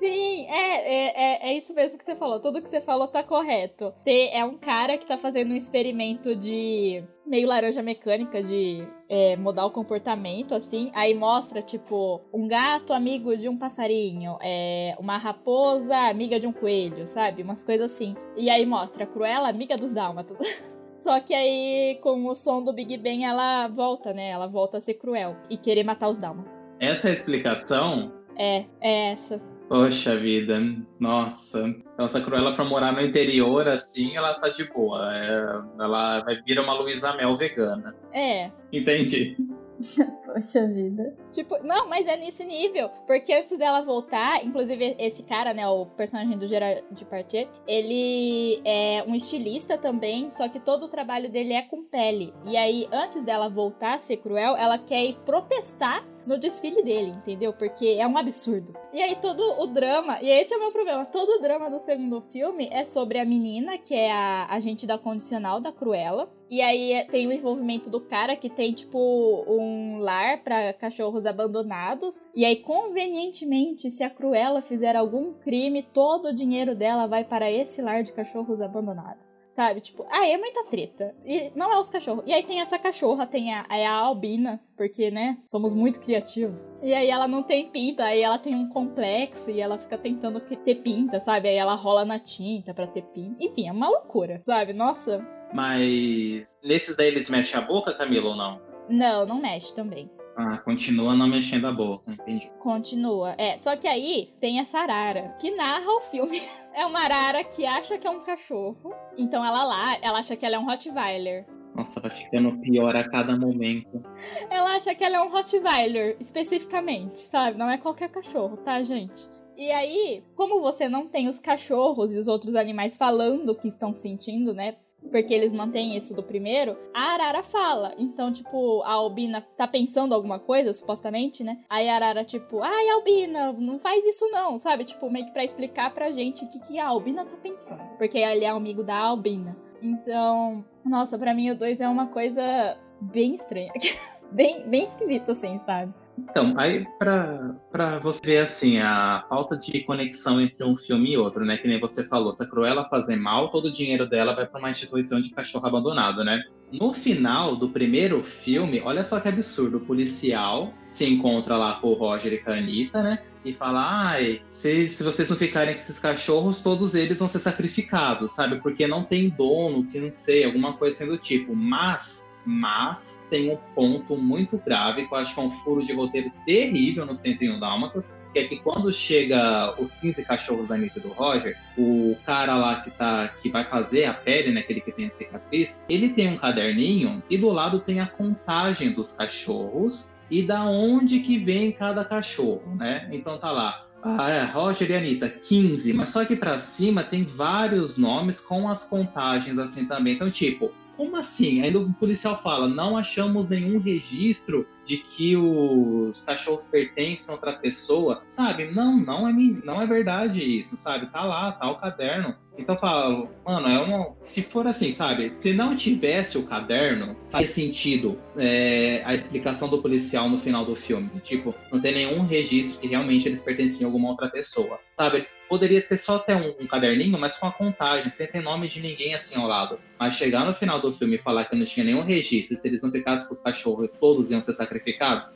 [0.05, 2.39] Sim, é, é, é, é, isso mesmo que você falou.
[2.39, 3.91] Tudo que você falou tá correto.
[4.05, 9.65] É um cara que tá fazendo um experimento de meio laranja mecânica de é, mudar
[9.65, 10.91] o comportamento, assim.
[10.93, 16.53] Aí mostra, tipo, um gato amigo de um passarinho, é, uma raposa amiga de um
[16.53, 17.41] coelho, sabe?
[17.41, 18.15] Umas coisas assim.
[18.37, 20.37] E aí mostra a Cruella amiga dos dálmatas.
[20.93, 24.29] Só que aí, com o som do Big Bang, ela volta, né?
[24.29, 26.71] Ela volta a ser cruel e querer matar os dálmatas.
[26.79, 28.13] Essa é a explicação?
[28.37, 29.54] É, é essa.
[29.67, 30.59] Poxa vida,
[30.99, 31.59] nossa.
[31.59, 35.11] Então, essa Cruella pra morar no interior, assim, ela tá de boa.
[35.17, 37.95] É, ela vai virar uma Luísa Mel vegana.
[38.13, 38.51] É.
[38.71, 39.35] Entendi.
[40.35, 41.15] Poxa vida.
[41.31, 42.89] Tipo, não, mas é nesse nível.
[43.07, 49.01] Porque antes dela voltar, inclusive esse cara, né, o personagem do Gerard Depardieu, ele é
[49.07, 52.33] um estilista também, só que todo o trabalho dele é com pele.
[52.43, 57.11] E aí, antes dela voltar a ser cruel, ela quer ir protestar no desfile dele,
[57.11, 57.53] entendeu?
[57.53, 58.75] Porque é um absurdo.
[58.91, 61.79] E aí todo o drama, e esse é o meu problema, todo o drama do
[61.79, 66.29] segundo filme é sobre a menina, que é a agente da condicional da Cruella.
[66.55, 72.21] E aí tem o envolvimento do cara que tem, tipo, um lar para cachorros abandonados.
[72.33, 77.51] E aí, convenientemente, se a Cruella fizer algum crime, todo o dinheiro dela vai para
[77.51, 79.35] esse lar de cachorros abandonados.
[79.49, 79.81] Sabe?
[79.81, 81.13] Tipo, aí é muita treta.
[81.25, 82.23] E não é os cachorros.
[82.25, 86.77] E aí tem essa cachorra, tem a, é a Albina, porque, né, somos muito criativos.
[86.81, 90.39] E aí ela não tem pinta, aí ela tem um complexo e ela fica tentando
[90.39, 91.49] ter pinta, sabe?
[91.49, 93.43] Aí ela rola na tinta pra ter pinta.
[93.43, 94.71] Enfim, é uma loucura, sabe?
[94.71, 95.34] Nossa.
[95.53, 98.61] Mas nesses daí eles mexem a boca, Camila, ou não?
[98.89, 100.09] Não, não mexe também.
[100.37, 102.51] Ah, continua não mexendo a boca, entendi.
[102.59, 103.35] Continua.
[103.37, 106.41] É, só que aí tem essa arara que narra o filme.
[106.75, 108.93] é uma arara que acha que é um cachorro.
[109.17, 111.45] Então ela lá, ela acha que ela é um Rottweiler.
[111.73, 114.03] Nossa, vai ficando pior a cada momento.
[114.49, 117.57] Ela acha que ela é um Rottweiler, especificamente, sabe?
[117.57, 119.29] Não é qualquer cachorro, tá, gente?
[119.57, 123.69] E aí, como você não tem os cachorros e os outros animais falando o que
[123.69, 124.75] estão sentindo, né?
[125.11, 127.93] Porque eles mantêm isso do primeiro, a Arara fala.
[127.97, 131.59] Então, tipo, a Albina tá pensando alguma coisa, supostamente, né?
[131.69, 134.85] Aí a Arara, tipo, ai, Albina, não faz isso não, sabe?
[134.85, 137.83] Tipo, meio que pra explicar pra gente o que, que a Albina tá pensando.
[137.97, 139.57] Porque ele é amigo da Albina.
[139.81, 143.71] Então, nossa, para mim o 2 é uma coisa bem estranha.
[144.35, 145.93] bem, bem esquisita, assim, sabe?
[146.17, 151.43] Então, aí pra você ver assim, a falta de conexão entre um filme e outro,
[151.43, 151.57] né?
[151.57, 154.59] Que nem você falou, se a Cruella fazer mal, todo o dinheiro dela vai para
[154.59, 156.41] uma instituição de cachorro abandonado, né?
[156.71, 161.89] No final do primeiro filme, olha só que absurdo, o policial se encontra lá com
[161.89, 163.19] o Roger e com a Anitta, né?
[163.43, 167.39] E fala, ai, se, se vocês não ficarem com esses cachorros, todos eles vão ser
[167.39, 168.59] sacrificados, sabe?
[168.59, 171.55] Porque não tem dono, que não sei, alguma coisa assim do tipo.
[171.55, 175.93] Mas mas tem um ponto muito grave, que eu acho que é um furo de
[175.93, 180.99] roteiro terrível no 101 Dálmatas, que é que quando chega os 15 cachorros da Anitta
[180.99, 184.91] do Roger, o cara lá que, tá, que vai fazer a pele, né, aquele que
[184.91, 190.13] tem a cicatriz, ele tem um caderninho e do lado tem a contagem dos cachorros
[190.29, 193.07] e da onde que vem cada cachorro, né?
[193.11, 197.23] Então tá lá, ah, é, Roger e Anitta, 15, mas só que para cima tem
[197.23, 200.13] vários nomes com as contagens assim também.
[200.13, 201.61] Então, tipo, como assim?
[201.61, 207.53] Aí o policial fala: não achamos nenhum registro de que os cachorros pertencem a outra
[207.53, 208.71] pessoa, sabe?
[208.71, 211.07] Não, não é, não é verdade isso, sabe?
[211.07, 212.35] Tá lá, tá o caderno.
[212.57, 214.15] Então eu falo, mano, é uma.
[214.21, 215.31] Se for assim, sabe?
[215.31, 220.75] Se não tivesse o caderno, faz sentido é, a explicação do policial no final do
[220.75, 221.09] filme.
[221.21, 224.79] Tipo, não tem nenhum registro que realmente eles pertenciam a alguma outra pessoa.
[224.97, 225.27] Sabe?
[225.49, 228.79] Poderia ter só até um, um, caderninho, mas com a contagem, sem ter nome de
[228.79, 229.77] ninguém assim ao lado.
[229.99, 232.81] Mas chegar no final do filme e falar que não tinha nenhum registro, se eles
[232.81, 234.74] não ficassem com os cachorros, todos iam ser sacrificados.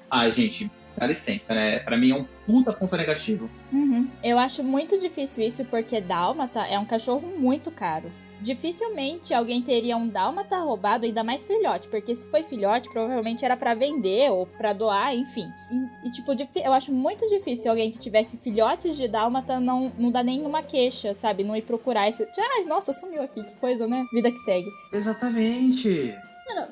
[0.10, 1.80] Ah, gente, dá licença, né?
[1.80, 3.50] Pra mim é um puta ponto negativo.
[3.72, 4.08] Uhum.
[4.24, 8.12] Eu acho muito difícil isso porque Dálmata é um cachorro muito caro.
[8.42, 13.58] Dificilmente alguém teria um dálmata roubado, ainda mais filhote, porque se foi filhote, provavelmente era
[13.58, 15.46] para vender ou para doar, enfim.
[15.70, 16.32] E, e, tipo,
[16.64, 21.14] eu acho muito difícil alguém que tivesse filhotes de dálmata não, não dar nenhuma queixa,
[21.14, 21.44] sabe?
[21.44, 22.26] Não ir procurar esse.
[22.56, 24.06] Ai, nossa, sumiu aqui, que coisa, né?
[24.14, 24.70] Vida que segue.
[24.94, 26.16] Exatamente.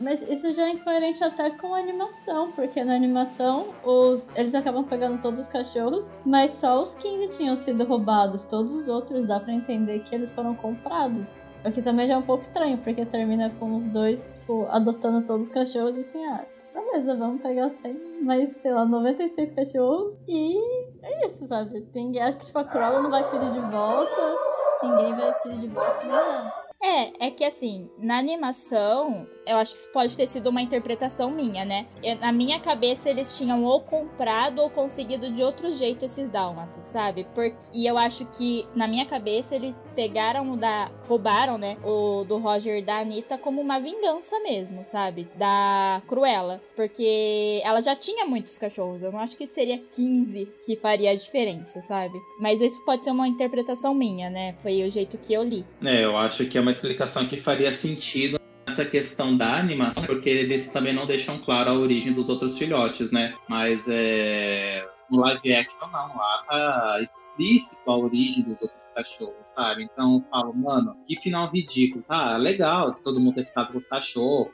[0.02, 4.84] Mas isso já é incoerente até com a animação, porque na animação os, eles acabam
[4.84, 9.40] pegando todos os cachorros, mas só os 15 tinham sido roubados, todos os outros dá
[9.40, 11.36] para entender que eles foram comprados.
[11.66, 15.26] O que também já é um pouco estranho, porque termina com os dois tipo, adotando
[15.26, 20.58] todos os cachorros assim, ah, beleza, vamos pegar 100, mas sei lá, 96 cachorros e
[21.04, 21.82] é isso, sabe?
[21.82, 22.12] Que
[22.46, 24.36] tipo, a Cruella não vai pedir de volta,
[24.84, 26.54] ninguém vai pedir de volta nem nada.
[26.82, 31.32] É, é que assim, na animação, eu acho que isso pode ter sido uma interpretação
[31.32, 31.88] minha, né?
[32.20, 37.26] Na minha cabeça, eles tinham ou comprado ou conseguido de outro jeito esses dálmatas, sabe?
[37.34, 40.92] Porque, e eu acho que, na minha cabeça, eles pegaram o da.
[41.08, 41.78] roubaram, né?
[41.84, 45.28] O do Roger da Anitta como uma vingança mesmo, sabe?
[45.36, 46.62] Da Cruella.
[46.76, 49.02] Porque ela já tinha muitos cachorros.
[49.02, 52.18] Eu não acho que seria 15 que faria a diferença, sabe?
[52.40, 54.56] Mas isso pode ser uma interpretação minha, né?
[54.62, 55.66] Foi o jeito que eu li.
[55.84, 60.30] É, eu acho que é uma explicação que faria sentido essa questão da animação, porque
[60.30, 63.34] eles também não deixam claro a origem dos outros filhotes, né?
[63.48, 69.84] Mas é, no live action não, lá tá explícito a origem dos outros cachorros, sabe?
[69.84, 72.04] Então eu falo, mano, que final ridículo.
[72.04, 74.52] Tá, legal todo mundo ter ficado com os cachorros,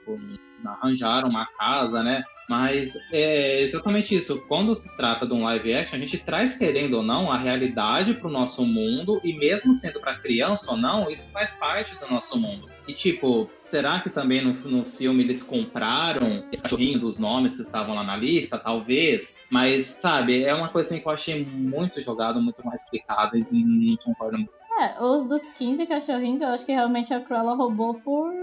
[0.64, 2.24] arranjaram uma casa, né?
[2.48, 4.46] Mas é exatamente isso.
[4.48, 8.14] Quando se trata de um live action, a gente traz, querendo ou não, a realidade
[8.14, 12.08] para o nosso mundo, e mesmo sendo para criança ou não, isso faz parte do
[12.10, 12.68] nosso mundo.
[12.88, 17.62] E tipo, será que também no, no filme eles compraram esse cachorrinho dos nomes que
[17.62, 18.58] estavam lá na lista?
[18.58, 19.36] Talvez.
[19.50, 23.46] Mas, sabe, é uma coisa assim, que eu achei muito jogado, muito mais explicado e
[23.52, 24.52] não concordo muito.
[24.82, 28.34] É, os dos 15 cachorrinhos, eu acho que realmente a Cruella roubou por.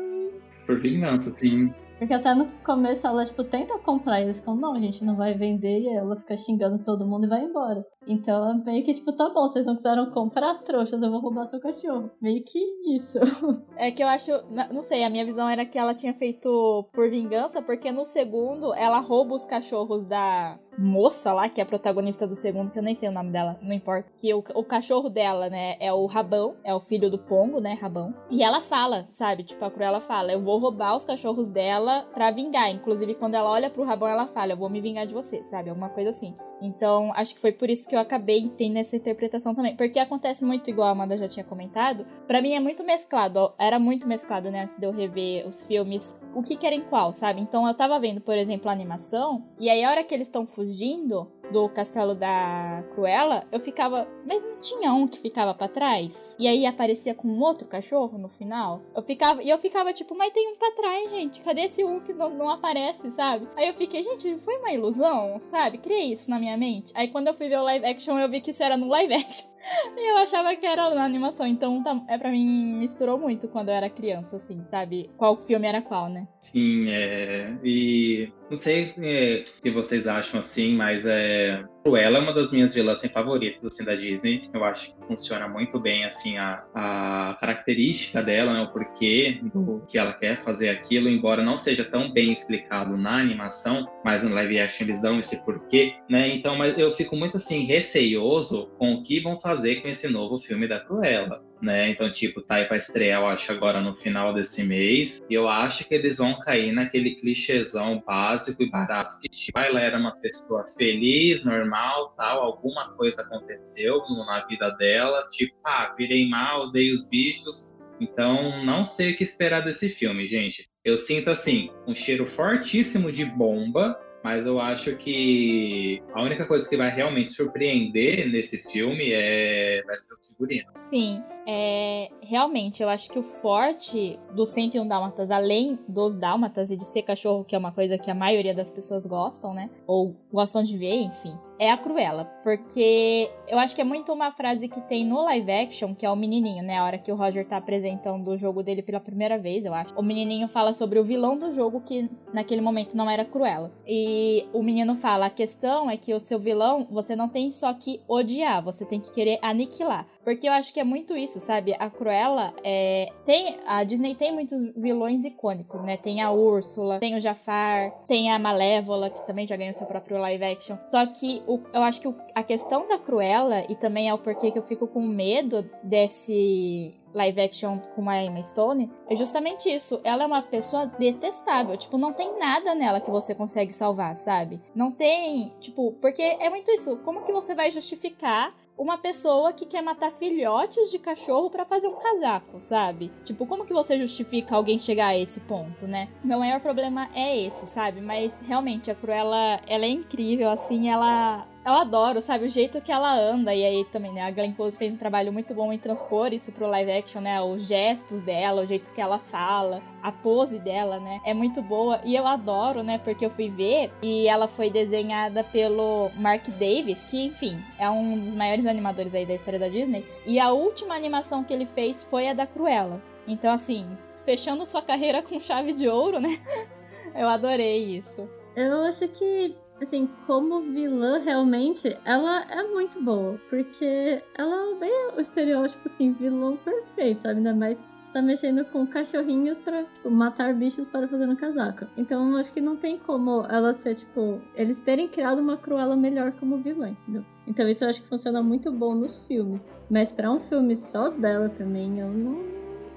[0.64, 1.74] Por vingança, sim.
[2.00, 5.34] Porque até no começo ela, tipo, tenta comprar eles falam, não, a gente não vai
[5.34, 7.84] vender, e ela fica xingando todo mundo e vai embora.
[8.06, 11.60] Então, meio que, tipo, tá bom, vocês não quiseram comprar trouxas, eu vou roubar seu
[11.60, 12.10] cachorro.
[12.18, 12.58] Meio que
[12.94, 13.18] isso.
[13.76, 14.30] É que eu acho,
[14.72, 18.74] não sei, a minha visão era que ela tinha feito por vingança, porque no segundo
[18.74, 22.82] ela rouba os cachorros da moça lá, que é a protagonista do segundo, que eu
[22.82, 24.12] nem sei o nome dela, não importa.
[24.16, 27.74] Que o, o cachorro dela, né, é o Rabão, é o filho do Pongo, né,
[27.80, 28.14] Rabão.
[28.30, 32.30] E ela fala, sabe, tipo, a Cruella fala, eu vou roubar os cachorros dela pra
[32.30, 32.70] vingar.
[32.70, 35.70] Inclusive, quando ela olha pro Rabão, ela fala, eu vou me vingar de você, sabe,
[35.70, 36.34] alguma coisa assim.
[36.60, 39.76] Então, acho que foi por isso que eu acabei tendo essa interpretação também.
[39.76, 42.06] Porque acontece muito igual a Amanda já tinha comentado.
[42.26, 43.52] para mim é muito mesclado.
[43.58, 44.64] Era muito mesclado, né?
[44.64, 46.18] Antes de eu rever os filmes.
[46.34, 47.40] O que, que era em qual, sabe?
[47.40, 49.44] Então eu tava vendo, por exemplo, a animação.
[49.58, 54.08] E aí, a hora que eles estão fugindo, do castelo da Cruella, eu ficava.
[54.26, 56.34] Mas não tinha um que ficava para trás?
[56.38, 58.82] E aí aparecia com um outro cachorro no final?
[58.94, 59.42] Eu ficava.
[59.42, 61.40] E eu ficava tipo, mas tem um pra trás, gente.
[61.40, 63.48] Cadê esse um que não, não aparece, sabe?
[63.56, 65.78] Aí eu fiquei, gente, foi uma ilusão, sabe?
[65.78, 66.92] Criei isso na minha mente.
[66.94, 69.14] Aí quando eu fui ver o live action, eu vi que isso era no live
[69.14, 69.50] action.
[69.96, 71.46] e eu achava que era na animação.
[71.46, 75.10] Então tá, é para mim misturou muito quando eu era criança, assim, sabe?
[75.16, 76.26] Qual filme era qual, né?
[76.38, 77.56] Sim, é.
[77.62, 81.39] E não sei é, o que vocês acham assim, mas é.
[81.82, 84.48] Cruella é uma das minhas vilãs assim, favoritas assim, da Disney.
[84.52, 89.84] Eu acho que funciona muito bem assim a, a característica dela, né, o porquê do
[89.88, 94.34] que ela quer fazer aquilo, embora não seja tão bem explicado na animação, mas no
[94.34, 96.28] live action eles dão esse porquê, né?
[96.28, 100.38] Então, mas eu fico muito assim receioso com o que vão fazer com esse novo
[100.40, 101.90] filme da Cruella né?
[101.90, 105.20] Então, tipo, tá aí pra estrear, eu acho, agora no final desse mês.
[105.28, 109.80] E eu acho que eles vão cair naquele clichêzão básico e barato que, tipo, ela
[109.80, 116.28] era uma pessoa feliz, normal, tal, alguma coisa aconteceu na vida dela, tipo, ah, virei
[116.28, 117.74] mal, dei os bichos.
[118.00, 120.64] Então, não sei o que esperar desse filme, gente.
[120.82, 126.68] Eu sinto, assim, um cheiro fortíssimo de bomba, mas eu acho que a única coisa
[126.68, 130.70] que vai realmente surpreender nesse filme é vai ser o figurino.
[130.76, 136.76] Sim, é, realmente, eu acho que o forte do 101 Dálmatas, além dos Dálmatas e
[136.76, 139.70] de ser cachorro, que é uma coisa que a maioria das pessoas gostam, né?
[139.86, 142.24] Ou gostam de ver, enfim, é a Cruella.
[142.42, 146.10] Porque eu acho que é muito uma frase que tem no live action, que é
[146.10, 146.78] o menininho, né?
[146.78, 149.94] A hora que o Roger tá apresentando o jogo dele pela primeira vez, eu acho.
[149.94, 153.70] O menininho fala sobre o vilão do jogo, que naquele momento não era Cruella.
[153.86, 157.74] E o menino fala: a questão é que o seu vilão, você não tem só
[157.74, 160.06] que odiar, você tem que querer aniquilar.
[160.24, 161.74] Porque eu acho que é muito isso, sabe?
[161.78, 163.08] A Cruella é.
[163.24, 163.56] Tem.
[163.66, 165.96] A Disney tem muitos vilões icônicos, né?
[165.96, 170.18] Tem a Úrsula, tem o Jafar, tem a Malévola, que também já ganhou seu próprio
[170.18, 170.76] live action.
[170.84, 174.18] Só que o, eu acho que o, a questão da Cruella, e também é o
[174.18, 179.68] porquê que eu fico com medo desse live action com a Emma Stone é justamente
[179.68, 180.00] isso.
[180.04, 181.76] Ela é uma pessoa detestável.
[181.76, 184.60] Tipo, não tem nada nela que você consegue salvar, sabe?
[184.74, 185.52] Não tem.
[185.60, 186.98] Tipo, porque é muito isso.
[186.98, 191.86] Como que você vai justificar uma pessoa que quer matar filhotes de cachorro para fazer
[191.86, 193.12] um casaco, sabe?
[193.26, 196.08] Tipo, como que você justifica alguém chegar a esse ponto, né?
[196.24, 198.00] Meu maior problema é esse, sabe?
[198.00, 202.90] Mas realmente a Cruella, ela é incrível, assim, ela eu adoro, sabe, o jeito que
[202.90, 203.54] ela anda.
[203.54, 206.52] E aí também, né, a Glenn Close fez um trabalho muito bom em transpor isso
[206.52, 207.40] pro live action, né?
[207.40, 211.20] Os gestos dela, o jeito que ela fala, a pose dela, né?
[211.24, 212.00] É muito boa.
[212.04, 217.04] E eu adoro, né, porque eu fui ver e ela foi desenhada pelo Mark Davis,
[217.04, 220.06] que, enfim, é um dos maiores animadores aí da história da Disney.
[220.26, 223.02] E a última animação que ele fez foi a da Cruella.
[223.28, 223.86] Então, assim,
[224.24, 226.30] fechando sua carreira com chave de ouro, né?
[227.14, 228.28] Eu adorei isso.
[228.56, 233.40] Eu acho que, assim, como vilã, realmente, ela é muito boa.
[233.48, 237.36] Porque ela é bem o estereótipo, assim, vilão perfeito, sabe?
[237.38, 241.86] Ainda mais está mexendo com cachorrinhos para tipo, matar bichos para fazer um casaco.
[241.96, 246.32] Então acho que não tem como ela ser, tipo, eles terem criado uma Cruella melhor
[246.32, 247.24] como vilã, entendeu?
[247.46, 249.68] Então isso eu acho que funciona muito bom nos filmes.
[249.88, 252.44] Mas para um filme só dela também, eu não,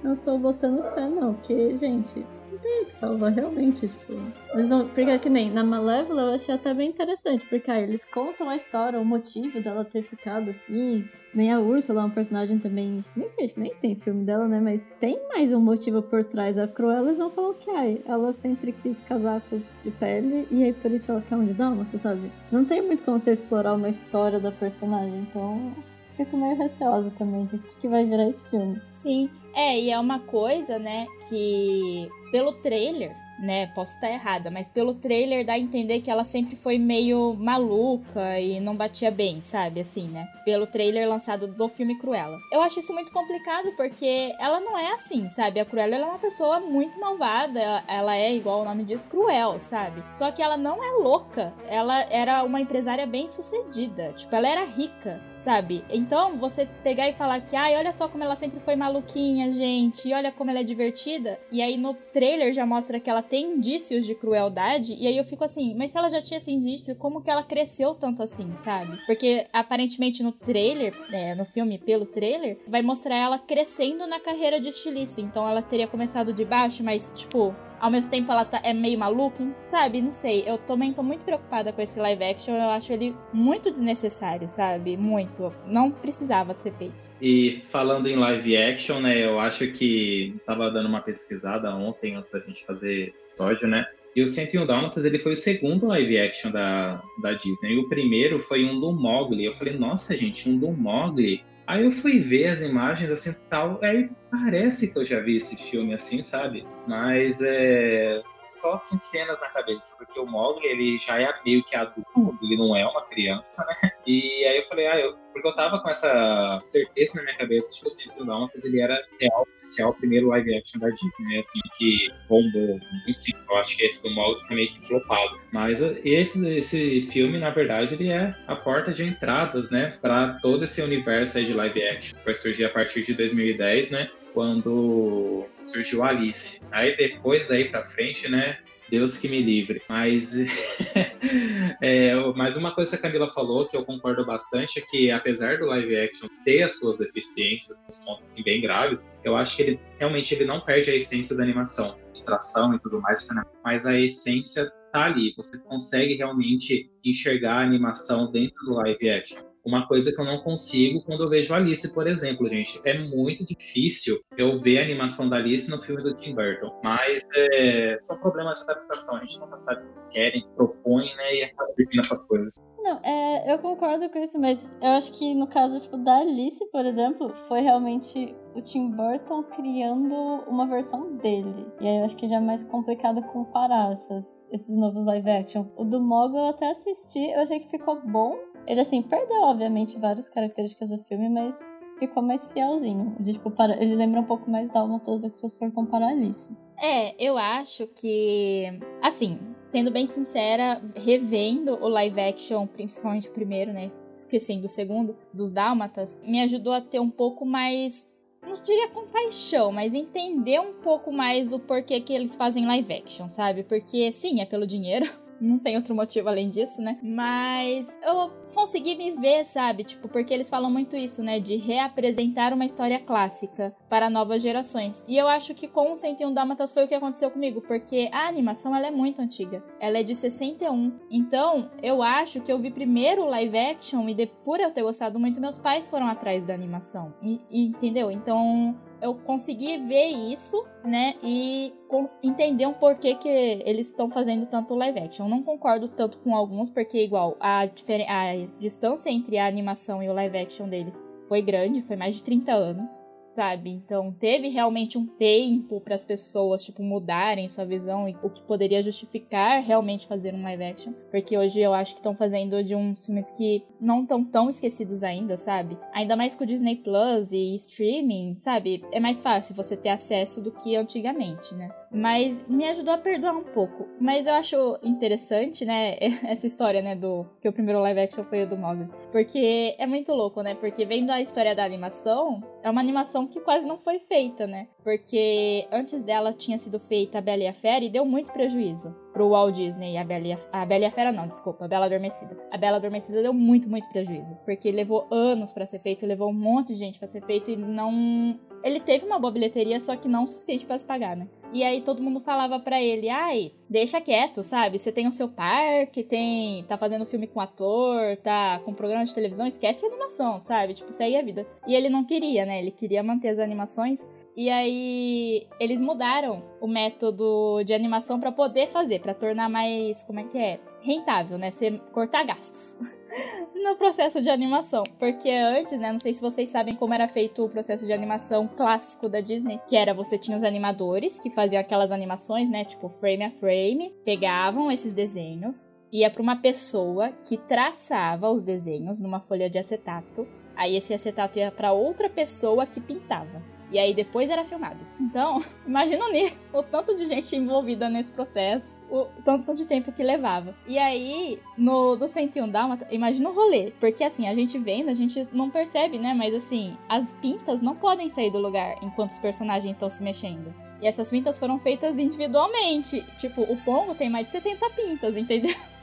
[0.02, 1.34] não estou botando fé, não.
[1.34, 2.26] Porque, gente,
[2.64, 4.12] que salvar, realmente, tipo.
[4.52, 4.86] Eles vão.
[4.86, 8.48] Porque é que nem na Malévola eu achei até bem interessante, porque aí eles contam
[8.48, 11.08] a história, o motivo dela ter ficado assim.
[11.34, 13.04] Nem a Úrsula é um personagem também.
[13.16, 14.60] Nem sei, acho que nem tem filme dela, né?
[14.60, 16.56] Mas tem mais um motivo por trás.
[16.56, 20.72] A Cruella eles vão falar que ai, ela sempre quis casacos de pele e aí
[20.72, 22.30] por isso ela quer um de dálmata, sabe?
[22.52, 25.74] Não tem muito como você explorar uma história da personagem, então
[26.16, 28.80] fico meio receosa também de o que, que vai virar esse filme.
[28.92, 33.66] Sim, é, e é uma coisa, né, que pelo trailer né?
[33.68, 38.38] Posso estar errada, mas pelo trailer dá a entender que ela sempre foi meio maluca
[38.40, 39.80] e não batia bem, sabe?
[39.80, 40.26] Assim, né?
[40.44, 42.38] Pelo trailer lançado do filme Cruella.
[42.50, 45.60] Eu acho isso muito complicado porque ela não é assim, sabe?
[45.60, 50.02] A Cruella é uma pessoa muito malvada, ela é, igual o nome diz, cruel, sabe?
[50.12, 54.64] Só que ela não é louca, ela era uma empresária bem sucedida, tipo, ela era
[54.64, 55.84] rica, sabe?
[55.90, 60.08] Então, você pegar e falar que, ai, olha só como ela sempre foi maluquinha, gente,
[60.08, 63.52] e olha como ela é divertida, e aí no trailer já mostra que ela tem
[63.52, 66.96] indícios de crueldade, e aí eu fico assim, mas se ela já tinha esse indício,
[66.96, 68.98] como que ela cresceu tanto assim, sabe?
[69.04, 74.58] Porque aparentemente no trailer, é, no filme pelo trailer, vai mostrar ela crescendo na carreira
[74.58, 75.20] de estilista.
[75.20, 77.54] Então ela teria começado de baixo, mas tipo,
[77.84, 80.00] ao mesmo tempo ela tá, é meio maluca, sabe?
[80.00, 80.42] Não sei.
[80.46, 82.54] Eu também tô muito preocupada com esse live action.
[82.54, 84.96] Eu acho ele muito desnecessário, sabe?
[84.96, 85.52] Muito.
[85.66, 86.94] Não precisava ser feito.
[87.20, 89.22] E falando em live action, né?
[89.22, 93.86] Eu acho que tava dando uma pesquisada ontem antes da gente fazer episódio, né?
[94.16, 97.74] E o 101 Dálmatas, ele foi o segundo live action da, da Disney.
[97.74, 99.44] E o primeiro foi um do Mogli.
[99.44, 101.42] Eu falei, nossa, gente, um do Mogli?
[101.66, 105.56] Aí eu fui ver as imagens, assim, tal, aí parece que eu já vi esse
[105.56, 106.66] filme, assim, sabe?
[106.86, 111.76] Mas é só assim, cenas na cabeça, porque o Mogli, ele já é meio que
[111.76, 113.90] adulto, ele não é uma criança, né?
[114.06, 117.74] E aí eu falei, ah, eu, porque eu tava com essa certeza na minha cabeça
[117.74, 121.38] de que o Dálmatas, ele era real, oficial, o primeiro live action da Disney, né?
[121.38, 122.78] Assim, que bombou.
[123.12, 125.40] Sim, eu acho que esse do Mogli tá meio que flopado.
[125.52, 129.98] Mas esse, esse filme, na verdade, ele é a porta de entradas, né?
[130.00, 133.90] Pra todo esse universo aí de live action, que vai surgir a partir de 2010,
[133.90, 134.10] né?
[134.34, 136.62] Quando surgiu Alice.
[136.70, 138.58] Aí depois daí para frente, né?
[138.90, 139.80] Deus que me livre.
[139.88, 140.34] Mas,
[141.80, 145.66] é, uma coisa que a Camila falou que eu concordo bastante é que apesar do
[145.66, 149.80] live action ter as suas deficiências, uns pontos assim, bem graves, eu acho que ele
[149.98, 153.42] realmente ele não perde a essência da animação, distração e tudo mais, né?
[153.64, 155.32] mas a essência tá ali.
[155.36, 159.53] Você consegue realmente enxergar a animação dentro do live action.
[159.64, 162.80] Uma coisa que eu não consigo quando eu vejo Alice, por exemplo, gente.
[162.84, 166.70] É muito difícil eu ver a animação da Alice no filme do Tim Burton.
[166.82, 169.16] Mas é, são problemas de adaptação.
[169.16, 171.36] A gente nunca sabe o que querem, propõem, né?
[171.36, 172.54] E acaba pedindo essas coisas.
[172.84, 176.70] Não, é, eu concordo com isso, mas eu acho que no caso tipo, da Alice,
[176.70, 180.14] por exemplo, foi realmente o Tim Burton criando
[180.46, 181.66] uma versão dele.
[181.80, 185.66] E aí eu acho que já é mais complicado comparar essas, esses novos live action.
[185.76, 188.36] O do Mogul eu até assisti, eu achei que ficou bom,
[188.66, 193.14] ele, assim, perdeu, obviamente, várias características do filme, mas ficou mais fielzinho.
[193.20, 193.80] Ele, tipo, para...
[193.82, 196.56] ele lembra um pouco mais Dálmatas do que se você for comparar Alice.
[196.80, 198.64] É, eu acho que.
[199.02, 203.92] Assim, sendo bem sincera, revendo o live action, principalmente o primeiro, né?
[204.08, 208.06] Esquecendo o segundo, dos Dálmatas, me ajudou a ter um pouco mais.
[208.42, 213.30] Não diria compaixão, mas entender um pouco mais o porquê que eles fazem live action,
[213.30, 213.62] sabe?
[213.62, 215.08] Porque, sim, é pelo dinheiro
[215.40, 216.98] não tem outro motivo além disso, né?
[217.02, 219.84] Mas eu consegui me ver, sabe?
[219.84, 221.40] Tipo, porque eles falam muito isso, né?
[221.40, 225.04] De reapresentar uma história clássica para novas gerações.
[225.06, 228.28] E eu acho que com o 101 Dálmatas foi o que aconteceu comigo, porque a
[228.28, 229.62] animação ela é muito antiga.
[229.80, 231.00] Ela é de 61.
[231.10, 234.82] Então, eu acho que eu vi primeiro o live action e de, por eu ter
[234.82, 237.12] gostado muito, meus pais foram atrás da animação.
[237.22, 238.10] E, e entendeu?
[238.10, 241.14] Então, eu consegui ver isso, né?
[241.22, 241.74] E
[242.22, 245.26] entender um porquê que eles estão fazendo tanto live action.
[245.26, 250.08] Eu não concordo tanto com alguns, porque igual a, a distância entre a animação e
[250.08, 253.04] o live action deles foi grande, foi mais de 30 anos.
[253.26, 253.70] sabe?
[253.70, 258.42] Então teve realmente um tempo para as pessoas, tipo, mudarem sua visão e o que
[258.42, 260.92] poderia justificar realmente fazer um live action.
[261.10, 265.02] Porque hoje eu acho que estão fazendo de uns filmes que não estão tão esquecidos
[265.02, 265.76] ainda, sabe?
[265.92, 268.84] Ainda mais com o Disney Plus e streaming, sabe?
[268.92, 271.70] É mais fácil você ter acesso do que antigamente, né?
[271.94, 273.86] Mas me ajudou a perdoar um pouco.
[274.00, 278.42] Mas eu acho interessante, né, essa história, né, do que o primeiro live action foi
[278.42, 278.88] o do Mogli.
[279.12, 280.54] Porque é muito louco, né?
[280.54, 284.66] Porque vendo a história da animação, é uma animação que quase não foi feita, né?
[284.82, 288.94] Porque antes dela tinha sido feita a Bela e a Fera e deu muito prejuízo
[289.12, 291.68] pro Walt Disney, a Bela e a, a Bela e a Fera não, desculpa, a
[291.68, 292.36] Bela Adormecida.
[292.50, 296.34] A Bela Adormecida deu muito, muito prejuízo, porque levou anos para ser feito, levou um
[296.34, 300.08] monte de gente para ser feito e não ele teve uma boa bilheteria, só que
[300.08, 301.28] não o suficiente para se pagar, né?
[301.52, 304.78] E aí todo mundo falava para ele, ai, deixa quieto, sabe?
[304.78, 306.64] Você tem o seu parque, tem.
[306.64, 310.72] tá fazendo filme com ator, tá com programa de televisão, esquece a animação, sabe?
[310.72, 311.46] Tipo, aí é vida.
[311.66, 312.58] E ele não queria, né?
[312.58, 314.04] Ele queria manter as animações.
[314.36, 320.18] E aí eles mudaram o método de animação para poder fazer, para tornar mais, como
[320.18, 321.50] é que é, rentável, né?
[321.50, 322.78] Ser cortar gastos
[323.54, 327.42] no processo de animação, porque antes, né, não sei se vocês sabem como era feito
[327.42, 331.60] o processo de animação clássico da Disney, que era você tinha os animadores que faziam
[331.60, 337.38] aquelas animações, né, tipo frame a frame, pegavam esses desenhos, ia para uma pessoa que
[337.38, 340.28] traçava os desenhos numa folha de acetato.
[340.54, 343.53] Aí esse acetato ia para outra pessoa que pintava.
[343.74, 344.78] E aí depois era filmado.
[345.00, 346.04] Então, imagina
[346.52, 350.54] o, tanto de gente envolvida nesse processo, o tanto de tempo que levava.
[350.64, 353.72] E aí, no do 101 Dálmata, imagina o rolê.
[353.80, 356.14] Porque assim, a gente vendo, a gente não percebe, né?
[356.14, 360.54] Mas assim, as pintas não podem sair do lugar enquanto os personagens estão se mexendo.
[360.80, 363.04] E essas pintas foram feitas individualmente.
[363.18, 365.54] Tipo, o Pongo tem mais de 70 pintas, entendeu?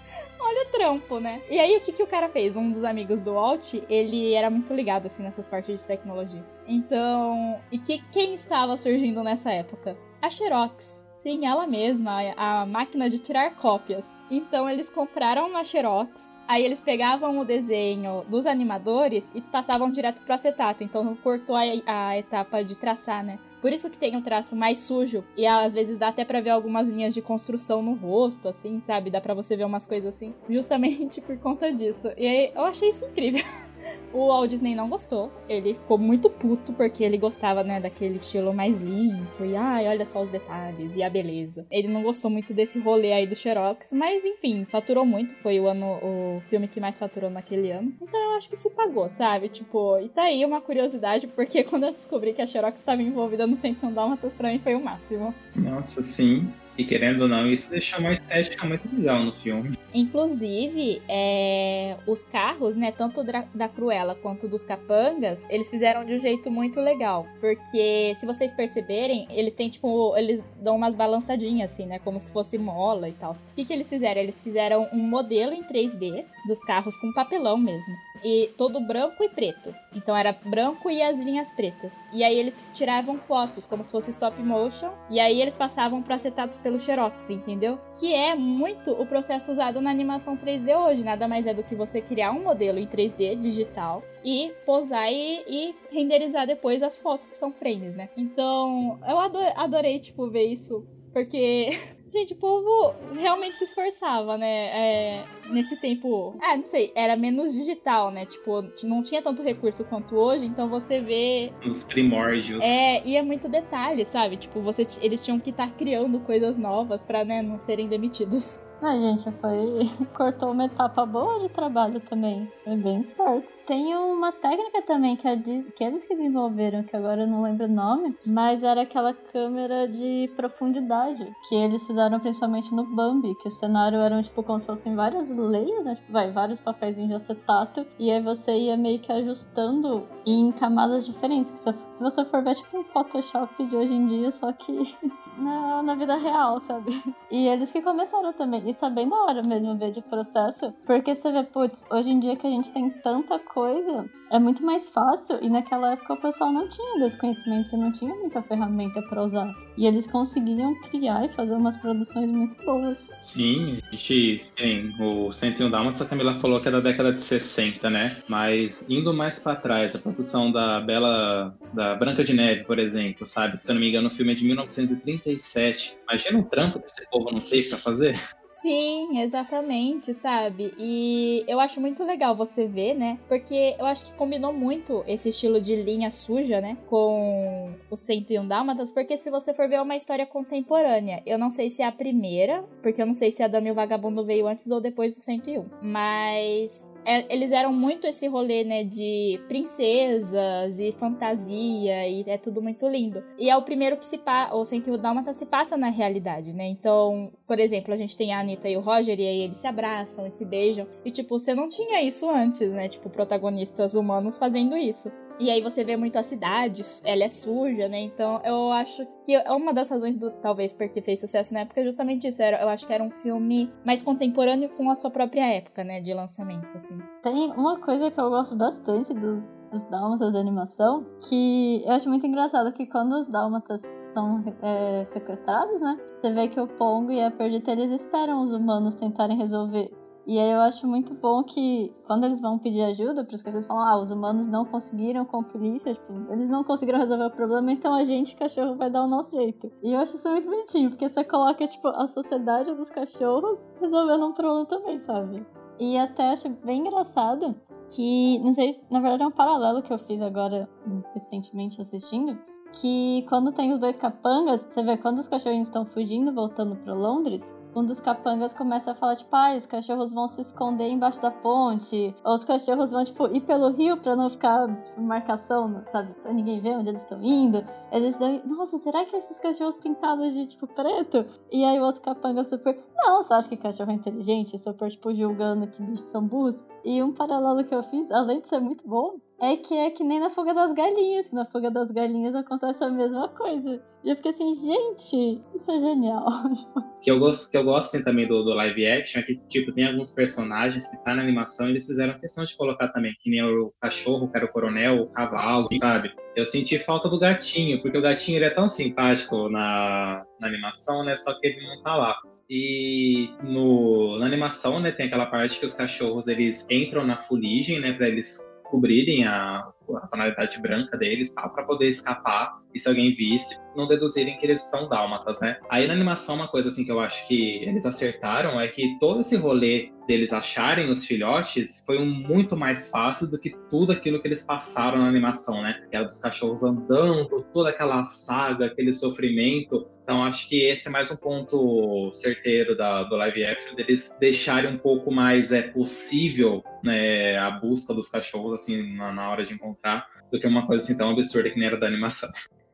[0.43, 1.41] Olha o trampo, né?
[1.49, 2.57] E aí, o que, que o cara fez?
[2.57, 6.43] Um dos amigos do Walt, ele era muito ligado, assim, nessas partes de tecnologia.
[6.67, 9.95] Então, e que, quem estava surgindo nessa época?
[10.21, 11.01] A Xerox.
[11.13, 14.11] Sim, ela mesma, a, máquina de tirar cópias.
[14.31, 20.21] Então, eles compraram uma Xerox, aí eles pegavam o desenho dos animadores e passavam direto
[20.23, 20.83] pro acetato.
[20.83, 23.37] Então, cortou a, a etapa de traçar, né?
[23.61, 25.23] Por isso que tem um traço mais sujo.
[25.37, 29.11] E às vezes dá até pra ver algumas linhas de construção no rosto, assim, sabe?
[29.11, 30.33] Dá pra você ver umas coisas assim.
[30.49, 32.09] Justamente por conta disso.
[32.17, 33.43] E aí, eu achei isso incrível.
[34.13, 35.31] O Walt Disney não gostou.
[35.47, 39.45] Ele ficou muito puto porque ele gostava, né, daquele estilo mais limpo.
[39.45, 41.65] E ai, olha só os detalhes e a beleza.
[41.71, 45.35] Ele não gostou muito desse rolê aí do Xerox, mas enfim, faturou muito.
[45.35, 47.93] Foi o ano o filme que mais faturou naquele ano.
[48.01, 49.49] Então eu acho que se pagou, sabe?
[49.49, 53.47] Tipo, e tá aí uma curiosidade, porque quando eu descobri que a Xerox estava envolvida
[53.47, 55.33] no 101 Dálmatas, pra mim foi o máximo.
[55.55, 56.51] Nossa, sim.
[56.81, 59.77] E querendo ou não, isso deixa uma estética muito legal no filme.
[59.93, 66.19] Inclusive, é, os carros, né, tanto da Cruella quanto dos capangas, eles fizeram de um
[66.19, 67.27] jeito muito legal.
[67.39, 72.33] Porque, se vocês perceberem, eles têm, tipo, eles dão umas balançadinhas, assim, né, como se
[72.33, 73.33] fosse mola e tal.
[73.33, 74.19] O que, que eles fizeram?
[74.19, 77.93] Eles fizeram um modelo em 3D dos carros com papelão mesmo.
[78.23, 79.73] E todo branco e preto.
[79.95, 81.93] Então era branco e as linhas pretas.
[82.13, 84.91] E aí eles tiravam fotos, como se fosse stop motion.
[85.09, 87.79] E aí eles passavam para acetados pelo Xerox, entendeu?
[87.99, 91.03] Que é muito o processo usado na animação 3D hoje.
[91.03, 95.43] Nada mais é do que você criar um modelo em 3D digital e posar e,
[95.47, 98.09] e renderizar depois as fotos que são frames, né?
[98.15, 99.17] Então, eu
[99.55, 100.85] adorei, tipo, ver isso.
[101.13, 101.69] Porque
[102.11, 104.47] Gente, o povo realmente se esforçava, né?
[104.47, 106.35] É, nesse tempo.
[106.41, 108.25] Ah, não sei, era menos digital, né?
[108.25, 111.53] Tipo, não tinha tanto recurso quanto hoje, então você vê.
[111.65, 112.61] Os primórdios.
[112.61, 114.35] É, e é muito detalhe, sabe?
[114.35, 118.61] Tipo, você, eles tinham que estar tá criando coisas novas pra, né, não serem demitidos.
[118.81, 119.87] Ah, gente, foi.
[120.17, 122.51] Cortou uma etapa boa de trabalho também.
[122.63, 123.63] Foi bem esperto.
[123.67, 127.65] Tem uma técnica também que, a que eles que desenvolveram, que agora eu não lembro
[127.65, 133.47] o nome, mas era aquela câmera de profundidade que eles fizeram principalmente no Bambi, que
[133.47, 135.95] o cenário era tipo como se fossem várias layers, né?
[135.95, 141.05] Tipo, vai, vários papéis de acetato, e aí você ia meio que ajustando em camadas
[141.05, 141.51] diferentes.
[141.51, 144.95] Se, se você for ver, tipo um Photoshop de hoje em dia, só que
[145.37, 146.91] na, na vida real, sabe?
[147.29, 148.69] E eles que começaram também.
[148.69, 150.73] Isso é bem da hora mesmo ver de processo.
[150.85, 154.63] Porque você vê, putz, hoje em dia que a gente tem tanta coisa, é muito
[154.63, 155.37] mais fácil.
[155.41, 159.23] E naquela época o pessoal não tinha desse conhecimento, você não tinha muita ferramenta para
[159.23, 159.53] usar.
[159.77, 163.11] E eles conseguiam criar e fazer umas produções muito boas.
[163.19, 167.23] Sim, a gente tem o 101 Dálmatas, a Camila falou que é da década de
[167.23, 168.17] 60, né?
[168.27, 173.27] Mas indo mais para trás, a produção da Bela, da Branca de Neve, por exemplo,
[173.27, 173.61] sabe?
[173.61, 175.97] Se eu não me engano, o filme é de 1937.
[176.09, 178.17] Imagina o trampo que esse povo não fez pra fazer.
[178.43, 180.73] Sim, exatamente, sabe?
[180.77, 183.19] E eu acho muito legal você ver, né?
[183.27, 186.77] Porque eu acho que combinou muito esse estilo de linha suja, né?
[186.87, 191.49] Com o 101 Dálmatas, porque se você for ver é uma história contemporânea, eu não
[191.49, 194.47] sei se a primeira, porque eu não sei se a Dama e o Vagabundo veio
[194.47, 200.79] antes ou depois do 101, mas é, eles eram muito esse rolê, né, de princesas
[200.79, 203.23] e fantasia, e é tudo muito lindo.
[203.37, 206.67] E é o primeiro que se passa, ou o Dálmata se passa na realidade, né?
[206.67, 209.67] Então, por exemplo, a gente tem a Anitta e o Roger, e aí eles se
[209.67, 210.87] abraçam e se beijam.
[211.03, 212.87] E, tipo, você não tinha isso antes, né?
[212.87, 215.09] Tipo, protagonistas humanos fazendo isso.
[215.41, 217.99] E aí você vê muito a cidade, ela é suja, né?
[217.99, 221.81] Então eu acho que é uma das razões do talvez porque fez sucesso na época
[221.81, 222.43] é justamente isso.
[222.43, 225.99] Era, eu acho que era um filme mais contemporâneo com a sua própria época, né?
[225.99, 226.95] De lançamento, assim.
[227.23, 232.07] Tem uma coisa que eu gosto bastante dos, dos dálmatas da animação, que eu acho
[232.07, 233.81] muito engraçado que quando os dálmatas
[234.13, 235.97] são é, sequestrados, né?
[236.17, 239.89] Você vê que o Pongo e a Perdita, eles esperam os humanos tentarem resolver
[240.31, 243.65] e aí eu acho muito bom que quando eles vão pedir ajuda, para os cachorros
[243.65, 247.31] falam, ah, os humanos não conseguiram com a polícia, tipo, eles não conseguiram resolver o
[247.31, 249.69] problema, então a gente, cachorro, vai dar o nosso jeito.
[249.83, 254.25] E eu acho isso muito bonitinho, porque você coloca, tipo, a sociedade dos cachorros resolvendo
[254.25, 255.45] um problema também, sabe?
[255.77, 257.53] E até acho bem engraçado
[257.93, 260.69] que, não sei, na verdade é um paralelo que eu fiz agora
[261.13, 262.39] recentemente assistindo,
[262.71, 266.93] que quando tem os dois capangas, você vê quando os cachorrinhos estão fugindo, voltando para
[266.93, 271.21] Londres, um dos capangas começa a falar, tipo, ah, os cachorros vão se esconder embaixo
[271.21, 275.83] da ponte, ou os cachorros vão, tipo, ir pelo rio pra não ficar, tipo, marcação,
[275.89, 277.65] sabe, pra ninguém ver onde eles estão indo.
[277.91, 281.25] Eles devem, nossa, será que esses cachorros pintados de, tipo, preto?
[281.51, 284.57] E aí o outro capanga super, não, você acha que cachorro é inteligente?
[284.57, 286.65] Super, tipo, julgando que bichos são burros.
[286.83, 290.03] E um paralelo que eu fiz, além de ser muito bom, é que é que
[290.03, 291.31] nem na fuga das galinhas.
[291.31, 293.81] Na fuga das galinhas acontece a mesma coisa.
[294.03, 296.25] E eu fiquei assim, gente, isso é genial.
[297.01, 299.71] que eu gosto, que eu gosto assim, também do, do, live action é que, tipo,
[299.71, 303.29] tem alguns personagens que tá na animação e eles fizeram questão de colocar também, que
[303.29, 306.11] nem o cachorro, que era o coronel, o cavalo, assim, sabe?
[306.35, 311.03] Eu senti falta do gatinho, porque o gatinho ele é tão simpático na, na animação,
[311.03, 311.15] né?
[311.17, 312.17] Só que ele não tá lá.
[312.49, 317.79] E no, na animação, né, tem aquela parte que os cachorros eles entram na fuligem,
[317.79, 321.47] né, para eles cobrirem a, a tonalidade branca deles, tá?
[321.49, 325.57] para poder escapar e se alguém visse, não deduzirem que eles são dálmatas, né?
[325.69, 329.21] Aí na animação, uma coisa assim que eu acho que eles acertaram é que todo
[329.21, 334.21] esse rolê deles acharem os filhotes foi um muito mais fácil do que tudo aquilo
[334.21, 335.81] que eles passaram na animação, né?
[335.89, 339.87] Que era dos cachorros andando, toda aquela saga, aquele sofrimento.
[340.03, 344.69] Então acho que esse é mais um ponto certeiro da, do live action, deles deixarem
[344.69, 349.53] um pouco mais é, possível né, a busca dos cachorros assim na, na hora de
[349.53, 352.29] encontrar do que uma coisa assim tão absurda que nem era da animação.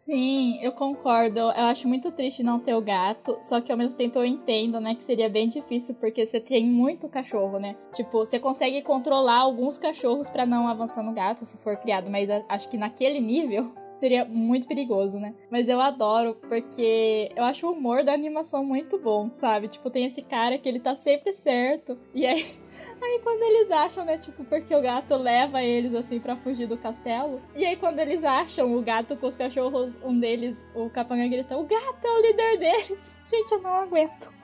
[0.08, 1.38] Sim, eu concordo.
[1.38, 4.80] Eu acho muito triste não ter o gato, só que ao mesmo tempo eu entendo,
[4.80, 7.76] né, que seria bem difícil porque você tem muito cachorro, né?
[7.94, 12.30] Tipo, você consegue controlar alguns cachorros para não avançar no gato se for criado, mas
[12.48, 15.34] acho que naquele nível seria muito perigoso, né?
[15.52, 19.68] Mas eu adoro porque eu acho o humor da animação muito bom, sabe?
[19.68, 21.98] Tipo, tem esse cara que ele tá sempre certo.
[22.14, 22.46] E aí
[23.02, 26.78] Aí quando eles acham, né, tipo, porque o gato leva eles assim para fugir do
[26.78, 27.42] castelo.
[27.56, 31.58] E aí quando eles acham o gato com os cachorros, um deles, o capanga grita:
[31.58, 33.18] "O gato é o líder deles".
[33.30, 34.36] Gente, eu não aguento.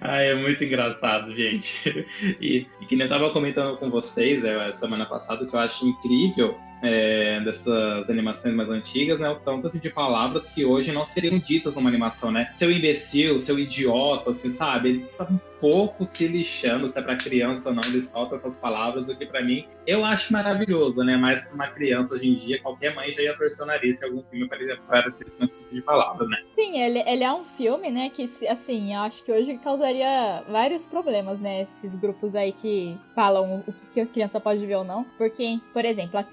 [0.00, 2.06] Ah, é muito engraçado, gente.
[2.40, 5.86] E, e que nem eu tava comentando com vocês é, semana passada que eu acho
[5.86, 9.28] incrível é, dessas animações mais antigas, né?
[9.28, 12.50] O tanto assim, de palavras que hoje não seriam ditas numa animação, né?
[12.54, 14.88] Seu imbecil, seu idiota, assim, sabe?
[14.88, 18.58] Ele tá um pouco se lixando se é pra criança ou não, ele solta essas
[18.58, 21.16] palavras, o que para mim eu acho maravilhoso, né?
[21.16, 24.04] Mas pra uma criança hoje em dia, qualquer mãe já ia torcer o nariz se
[24.04, 24.48] algum filme
[24.88, 26.38] parecesse esse tipo de palavra, né?
[26.50, 28.10] Sim, ele, ele é um filme, né?
[28.10, 31.62] Que, assim, eu acho que hoje causaria vários problemas, né?
[31.62, 35.04] Esses grupos aí que falam o que, que a criança pode ver ou não.
[35.16, 36.24] Porque, por exemplo, a,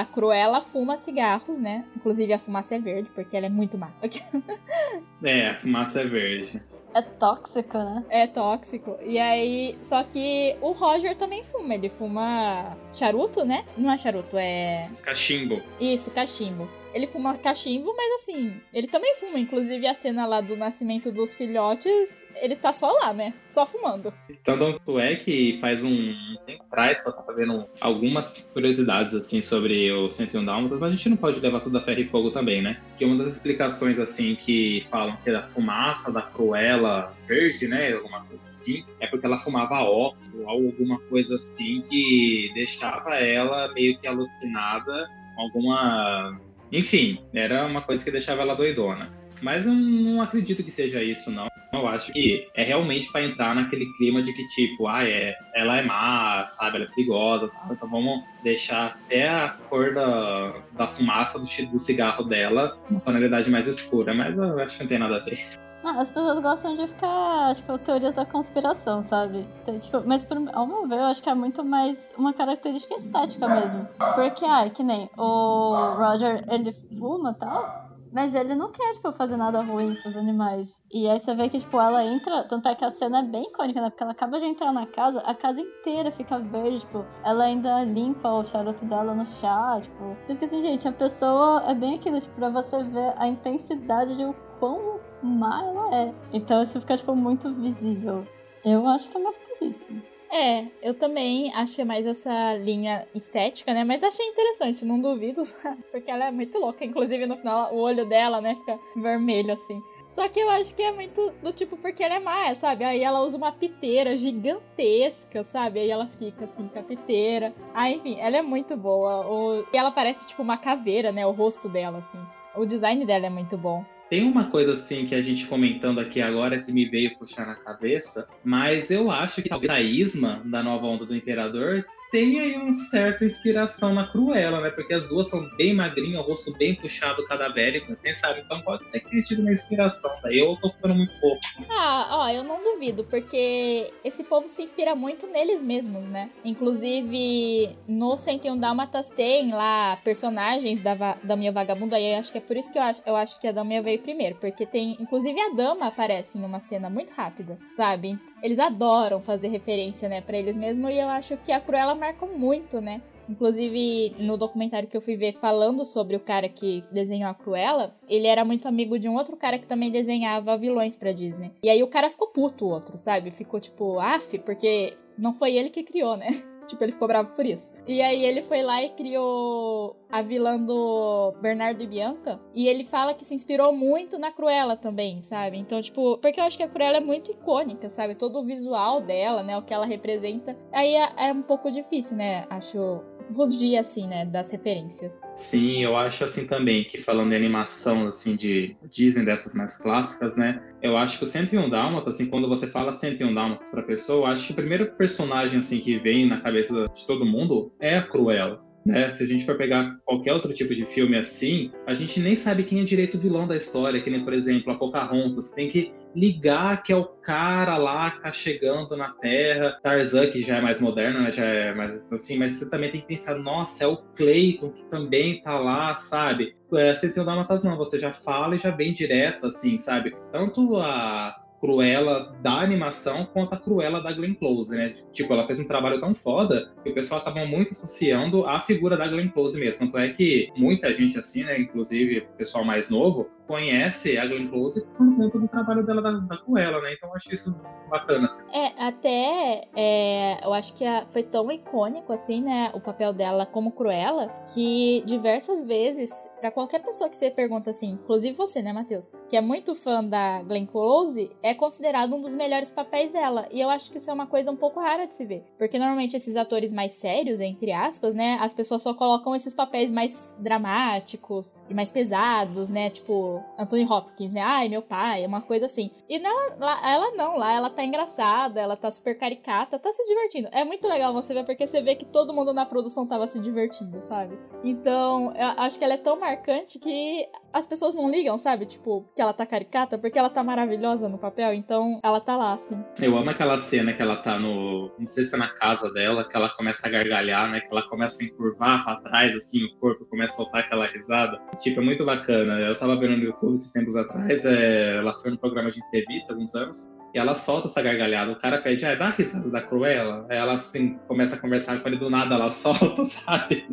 [0.00, 1.84] a Cruella fuma cigarros, né?
[1.96, 3.90] Inclusive a fumaça é verde, porque ela é muito má.
[5.22, 6.60] é, a fumaça é verde.
[6.94, 8.04] É tóxico, né?
[8.10, 8.98] É tóxico.
[9.04, 11.74] E aí, só que o Roger também fuma.
[11.74, 13.64] Ele fuma charuto, né?
[13.76, 14.90] Não é charuto, é.
[15.02, 15.62] Cachimbo.
[15.80, 16.68] Isso, cachimbo.
[16.92, 19.38] Ele fuma cachimbo, mas assim, ele também fuma.
[19.38, 23.34] Inclusive, a cena lá do nascimento dos filhotes, ele tá só lá, né?
[23.46, 24.12] Só fumando.
[24.44, 26.14] Tanto é que faz um
[26.46, 31.08] tempo atrás, só tava vendo algumas curiosidades, assim, sobre o 101 Dálmatas, mas a gente
[31.08, 32.80] não pode levar tudo a ferro e fogo também, né?
[32.98, 37.92] Que uma das explicações, assim, que falam que é da fumaça da Cruella verde, né?
[37.92, 40.14] Alguma coisa assim, é porque ela fumava ou
[40.46, 46.38] alguma coisa assim que deixava ela meio que alucinada alguma
[46.72, 49.10] enfim, era uma coisa que deixava ela doidona.
[49.42, 51.48] Mas eu não acredito que seja isso, não.
[51.72, 55.78] Eu acho que é realmente para entrar naquele clima de que, tipo, ah, é, ela
[55.78, 56.76] é má, sabe?
[56.76, 57.68] Ela é perigosa, tá?
[57.70, 63.50] então vamos deixar até a cor da, da fumaça do, do cigarro dela uma tonalidade
[63.50, 64.14] mais escura.
[64.14, 65.40] Mas eu acho que não tem nada a ver.
[65.84, 69.46] As pessoas gostam de ficar, tipo, teorias da conspiração, sabe?
[69.62, 72.94] Então, tipo, mas por, ao meu ver, eu acho que é muito mais uma característica
[72.94, 73.86] estética mesmo.
[74.14, 79.10] Porque, ah, que nem o Roger, ele fuma e tal, mas ele não quer, tipo,
[79.12, 80.68] fazer nada ruim com os animais.
[80.92, 82.44] E aí você vê que, tipo, ela entra.
[82.44, 83.88] Tanto é que a cena é bem icônica, né?
[83.88, 87.82] Porque ela acaba de entrar na casa, a casa inteira fica verde, tipo, ela ainda
[87.84, 90.16] limpa o charuto dela no chá, tipo.
[90.26, 94.24] Fica assim, gente, a pessoa é bem aquilo, tipo, pra você ver a intensidade de
[94.24, 96.14] o quão má ela é.
[96.32, 98.24] Então isso fica, tipo, muito visível.
[98.64, 99.92] Eu acho que é mais por isso.
[100.30, 103.82] É, eu também achei mais essa linha estética, né?
[103.82, 105.42] Mas achei interessante, não duvido?
[105.90, 106.84] Porque ela é muito louca.
[106.84, 109.82] Inclusive, no final, o olho dela, né, fica vermelho, assim.
[110.08, 112.84] Só que eu acho que é muito do tipo porque ela é má, sabe?
[112.84, 115.80] Aí ela usa uma piteira gigantesca, sabe?
[115.80, 117.52] Aí ela fica assim com a piteira.
[117.74, 119.26] Ah, enfim, ela é muito boa.
[119.26, 119.64] O...
[119.72, 121.26] E ela parece tipo uma caveira, né?
[121.26, 122.18] O rosto dela, assim.
[122.54, 123.84] O design dela é muito bom.
[124.12, 127.54] Tem uma coisa assim que a gente comentando aqui agora que me veio puxar na
[127.54, 131.82] cabeça, mas eu acho que talvez a Isma da nova onda do Imperador
[132.12, 134.70] tem aí uma certa inspiração na Cruella, né?
[134.70, 138.42] Porque as duas são bem magrinhas, o rosto bem puxado, cadavérico, assim, sabe?
[138.44, 140.12] Então pode ser que tenha tido uma inspiração.
[140.22, 141.40] Daí eu tô ficando muito fofo.
[141.70, 146.28] Ah, ó, eu não duvido, porque esse povo se inspira muito neles mesmos, né?
[146.44, 152.42] Inclusive, no 101 Dálmatas tem lá personagens da, da minha vagabunda, e acho que é
[152.42, 155.40] por isso que eu acho, eu acho que a Dama veio primeiro, porque tem, inclusive
[155.40, 158.18] a Dama aparece em uma cena muito rápida, sabe?
[158.42, 162.36] Eles adoram fazer referência, né, pra eles mesmos, e eu acho que a Cruella marcou
[162.36, 163.00] muito, né?
[163.28, 167.94] Inclusive, no documentário que eu fui ver falando sobre o cara que desenhou a Cruella,
[168.08, 171.52] ele era muito amigo de um outro cara que também desenhava vilões pra Disney.
[171.62, 173.30] E aí o cara ficou puto, o outro, sabe?
[173.30, 176.26] Ficou tipo, af, porque não foi ele que criou, né?
[176.66, 177.82] Tipo, ele ficou bravo por isso.
[177.86, 182.40] E aí ele foi lá e criou a vilã do Bernardo e Bianca.
[182.54, 185.56] E ele fala que se inspirou muito na Cruella também, sabe?
[185.56, 188.14] Então, tipo, porque eu acho que a Cruella é muito icônica, sabe?
[188.14, 189.56] Todo o visual dela, né?
[189.56, 190.56] O que ela representa.
[190.72, 192.46] Aí é, é um pouco difícil, né?
[192.50, 193.02] Acho
[193.34, 194.24] fugir, assim, né?
[194.24, 195.20] Das referências.
[195.34, 200.36] Sim, eu acho assim também que falando de animação, assim, de Disney dessas mais clássicas,
[200.36, 200.62] né?
[200.82, 204.32] Eu acho que o 101 Dálmatas, assim, quando você fala 101 Dálmatas pra pessoa, eu
[204.32, 208.02] acho que o primeiro personagem, assim, que vem na cabeça de todo mundo é a
[208.02, 208.60] Cruella.
[208.84, 209.10] Né?
[209.10, 212.64] Se a gente for pegar qualquer outro tipo de filme assim, a gente nem sabe
[212.64, 215.52] quem é direito vilão da história, que nem, por exemplo, a Pocahontas.
[215.52, 219.78] Tem que ligar que é o cara lá que tá chegando na Terra.
[219.82, 221.30] Tarzan, que já é mais moderno, né?
[221.30, 224.84] Já é mais assim, mas você também tem que pensar, nossa, é o Clayton que
[224.90, 226.54] também tá lá, sabe?
[226.74, 230.14] É, você tem o Dálmatas não, você já fala e já vem direto, assim, sabe?
[230.32, 234.96] Tanto a Cruella da animação quanto a Cruella da Glenn Close, né?
[235.12, 238.96] Tipo, ela fez um trabalho tão foda que o pessoal acaba muito associando a figura
[238.96, 239.78] da Glenn Close mesmo.
[239.86, 241.60] Tanto é que muita gente assim, né?
[241.60, 246.12] Inclusive o pessoal mais novo, conhece a Glenn Close por conta do trabalho dela da,
[246.12, 246.94] da Cruella, né?
[246.94, 248.26] Então eu acho isso bacana.
[248.26, 248.48] Assim.
[248.50, 252.70] É, até é, eu acho que a, foi tão icônico assim, né?
[252.72, 257.90] O papel dela como Cruella, que diversas vezes, para qualquer pessoa que você pergunta assim,
[257.90, 262.34] inclusive você, né, Matheus, que é muito fã da Glenn Close, é considerado um dos
[262.34, 263.46] melhores papéis dela.
[263.50, 265.44] E eu acho que isso é uma coisa um pouco rara de se ver.
[265.58, 268.38] Porque normalmente esses atores mais sérios, entre aspas, né?
[268.40, 272.88] As pessoas só colocam esses papéis mais dramáticos e mais pesados, né?
[272.88, 274.40] Tipo, Anthony Hopkins, né?
[274.40, 275.90] Ai, meu pai, é uma coisa assim.
[276.08, 280.04] E nela, lá, ela não, lá ela tá engraçada, ela tá super caricata, tá se
[280.06, 280.48] divertindo.
[280.52, 283.38] É muito legal você ver, porque você vê que todo mundo na produção tava se
[283.38, 284.38] divertindo, sabe?
[284.64, 288.66] Então, eu acho que ela é tão marcante que as pessoas não ligam, sabe?
[288.66, 292.54] Tipo, que ela tá caricata, porque ela tá maravilhosa no papel, então ela tá lá,
[292.54, 292.82] assim.
[293.00, 294.90] Eu amo aquela cena que ela tá no.
[294.98, 297.60] Não sei se é na casa dela, que ela começa a gargalhar, né?
[297.60, 301.40] Que ela começa a encurvar pra trás, assim, o corpo começa a soltar aquela risada.
[301.60, 302.58] Tipo, é muito bacana.
[302.60, 304.96] Eu tava vendo no YouTube esses tempos atrás, é...
[304.96, 306.88] ela foi no programa de entrevista alguns anos.
[307.14, 308.32] E ela solta essa gargalhada.
[308.32, 310.24] O cara pede, ah, dá a risada da Cruella.
[310.30, 313.66] Aí ela, assim, começa a conversar com ele do nada, ela solta, sabe?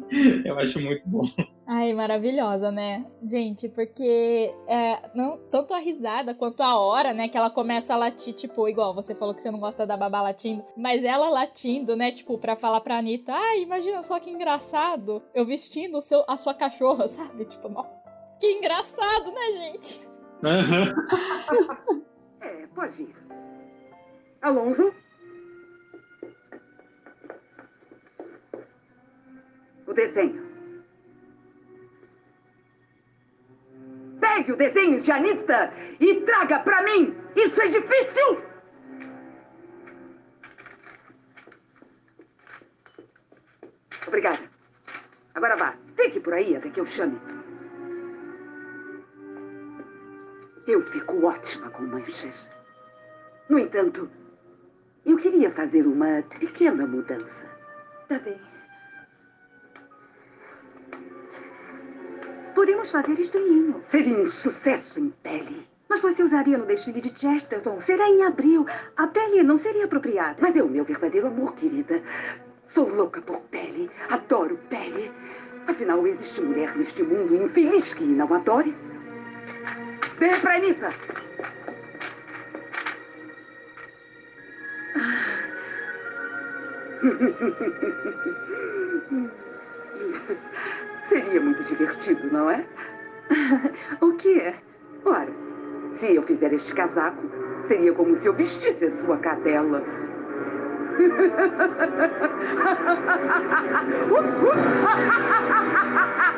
[0.43, 1.23] Eu acho muito bom.
[1.65, 3.05] Ai, maravilhosa, né?
[3.23, 7.27] Gente, porque é, não, tanto a risada quanto a hora, né?
[7.27, 10.21] Que ela começa a latir, tipo, igual você falou que você não gosta da babá
[10.21, 12.11] latindo, mas ela latindo, né?
[12.11, 16.35] Tipo, pra falar pra Anitta, ai, imagina só que engraçado eu vestindo o seu, a
[16.37, 17.45] sua cachorra, sabe?
[17.45, 20.01] Tipo, nossa, que engraçado, né, gente?
[20.43, 22.01] Uhum.
[22.41, 23.15] é, pode ir.
[24.41, 24.93] Alonso?
[29.85, 30.49] O desenho.
[34.19, 37.15] Pegue o desenho de Anitta e traga pra mim.
[37.35, 38.43] Isso é difícil.
[44.07, 44.39] Obrigada.
[45.35, 45.75] Agora vá.
[45.95, 47.19] Fique por aí até que eu chame.
[50.69, 52.51] Eu fico ótima com manchas.
[53.49, 54.07] No entanto,
[55.03, 57.49] eu queria fazer uma pequena mudança.
[58.07, 58.39] Tá bem.
[62.53, 63.83] Podemos fazer isto em linho.
[63.89, 65.67] Seria um sucesso em pele.
[65.89, 67.81] Mas você usaria no desfile de Chesterton.
[67.81, 68.67] Será em abril.
[68.95, 70.37] A pele não seria apropriada.
[70.39, 71.99] Mas é o meu verdadeiro amor, querida.
[72.67, 73.89] Sou louca por pele.
[74.07, 75.11] Adoro pele.
[75.65, 78.77] Afinal, existe mulher neste mundo infeliz que não adore?
[80.19, 80.89] Pra Anitta.
[91.07, 92.65] Seria muito divertido, não é?
[94.01, 94.55] o que é?
[95.05, 95.29] Ora,
[95.97, 97.25] se eu fizer este casaco,
[97.69, 99.81] seria como se eu vestisse a sua cadela.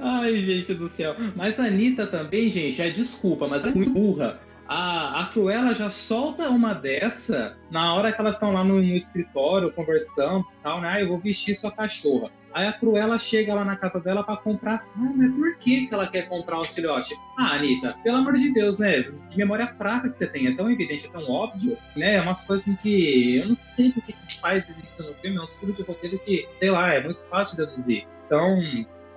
[0.00, 1.14] Ai, gente do céu.
[1.36, 4.40] Mas a Anitta também, gente, é desculpa, mas é muito burra.
[4.66, 8.96] A, a Cruella já solta uma dessa na hora que elas estão lá no, no,
[8.96, 10.88] escritório conversando tal, né?
[10.90, 12.30] Ah, eu vou vestir sua cachorra.
[12.54, 14.86] Aí a Cruella chega lá na casa dela para comprar.
[14.96, 17.14] Ah, mas por que, que ela quer comprar o filhote?
[17.36, 19.02] Ah, Anitta, pelo amor de Deus, né?
[19.02, 20.46] Que memória fraca que você tem.
[20.46, 22.14] É tão evidente, é tão óbvio, né?
[22.14, 25.36] É umas coisas assim que eu não sei por que faz isso no filme.
[25.36, 28.06] É um estilo de roteiro que, sei lá, é muito fácil de deduzir.
[28.26, 28.62] Então,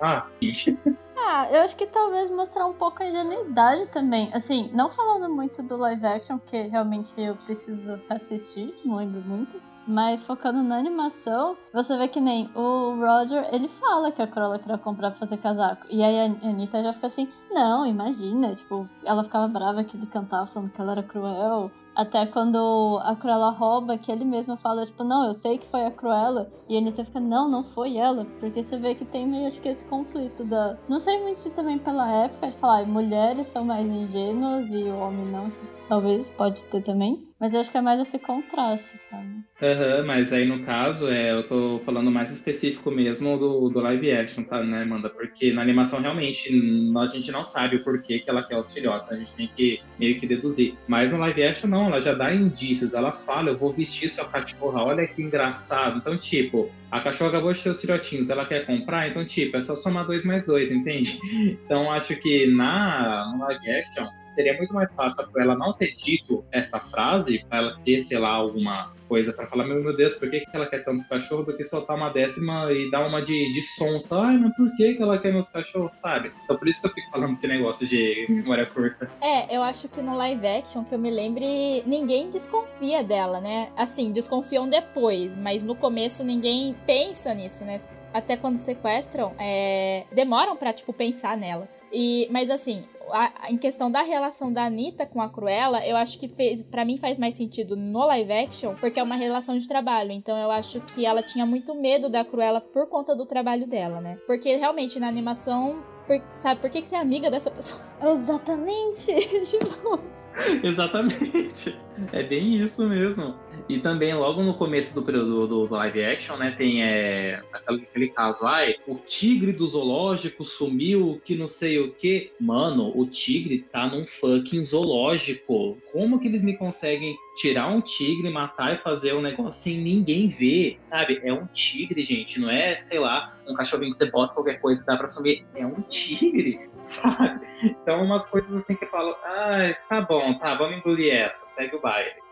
[0.00, 0.26] ah,
[1.20, 4.30] Ah, eu acho que talvez mostrar um pouco a ingenuidade também.
[4.32, 9.60] Assim, não falando muito do live action, que realmente eu preciso assistir, não lembro muito.
[9.86, 14.58] Mas focando na animação, você vê que nem o Roger, ele fala que a Cruella
[14.58, 15.86] queria comprar pra fazer casaco.
[15.88, 20.06] E aí a Anitta já fica assim, não, imagina, tipo, ela ficava brava que ele
[20.06, 21.70] cantava falando que ela era cruel.
[21.98, 25.84] Até quando a Cruella rouba, que ele mesmo fala, tipo, não, eu sei que foi
[25.84, 26.48] a Cruella.
[26.68, 28.24] E a Anitta fica, não, não foi ela.
[28.38, 30.78] Porque você vê que tem meio, acho que esse conflito da...
[30.88, 34.96] Não sei muito se também pela época, de falar, mulheres são mais ingênuas e o
[34.96, 35.48] homem não.
[35.88, 37.27] Talvez, pode ter também.
[37.40, 39.28] Mas eu acho que é mais esse contraste, sabe?
[39.62, 43.80] Aham, uhum, mas aí no caso, é, eu tô falando mais específico mesmo do, do
[43.80, 45.08] live action, tá, né, Amanda?
[45.08, 46.48] Porque na animação realmente
[46.96, 49.80] a gente não sabe o porquê que ela quer os filhotes, a gente tem que
[49.98, 50.76] meio que deduzir.
[50.88, 54.28] Mas no live action não, ela já dá indícios, ela fala, eu vou vestir sua
[54.28, 55.98] cachorra, olha que engraçado.
[55.98, 59.62] Então, tipo, a cachorra acabou de ter os filhotinhos, ela quer comprar, então, tipo, é
[59.62, 61.18] só somar dois mais dois, entende?
[61.68, 64.06] Então, acho que na no live action
[64.38, 68.18] seria muito mais fácil para ela não ter dito essa frase, para ela ter, sei
[68.18, 71.56] lá, alguma coisa para falar, meu, Deus, por que, que ela quer tantos cachorros do
[71.56, 74.20] que soltar uma décima e dar uma de, de sonsa?
[74.20, 76.30] Ai, mas por que, que ela quer meus cachorros, sabe?
[76.44, 79.10] Então por isso que eu fico falando desse negócio de memória curta.
[79.20, 83.70] É, eu acho que no live action, que eu me lembre, ninguém desconfia dela, né?
[83.76, 87.80] Assim, desconfiam depois, mas no começo ninguém pensa nisso, né?
[88.14, 90.04] Até quando sequestram, é...
[90.12, 91.68] demoram pra, tipo, pensar nela.
[91.92, 96.18] E, mas assim, a, em questão da relação da Anitta com a Cruella, eu acho
[96.18, 99.66] que fez, para mim faz mais sentido no live action, porque é uma relação de
[99.66, 100.12] trabalho.
[100.12, 104.00] Então eu acho que ela tinha muito medo da Cruella por conta do trabalho dela,
[104.00, 104.18] né?
[104.26, 107.80] Porque realmente na animação, por, sabe, por que, que você é amiga dessa pessoa?
[108.02, 109.14] Exatamente.
[109.44, 110.00] tipo.
[110.62, 111.87] Exatamente.
[112.12, 113.34] É bem isso mesmo.
[113.68, 118.08] E também, logo no começo do período do, live action, né, tem é, aquele, aquele
[118.08, 122.32] caso, ai, o tigre do zoológico sumiu, que não sei o que.
[122.40, 125.78] Mano, o tigre tá num fucking zoológico.
[125.92, 130.28] Como que eles me conseguem tirar um tigre, matar e fazer um negócio sem ninguém
[130.28, 131.20] ver, sabe?
[131.22, 134.82] É um tigre, gente, não é, sei lá, um cachorrinho que você bota qualquer coisa
[134.82, 135.44] e dá pra sumir.
[135.54, 137.46] É um tigre, sabe?
[137.62, 141.76] Então, umas coisas assim que eu falo, ah, tá bom, tá, vamos engolir essa, segue
[141.76, 141.80] o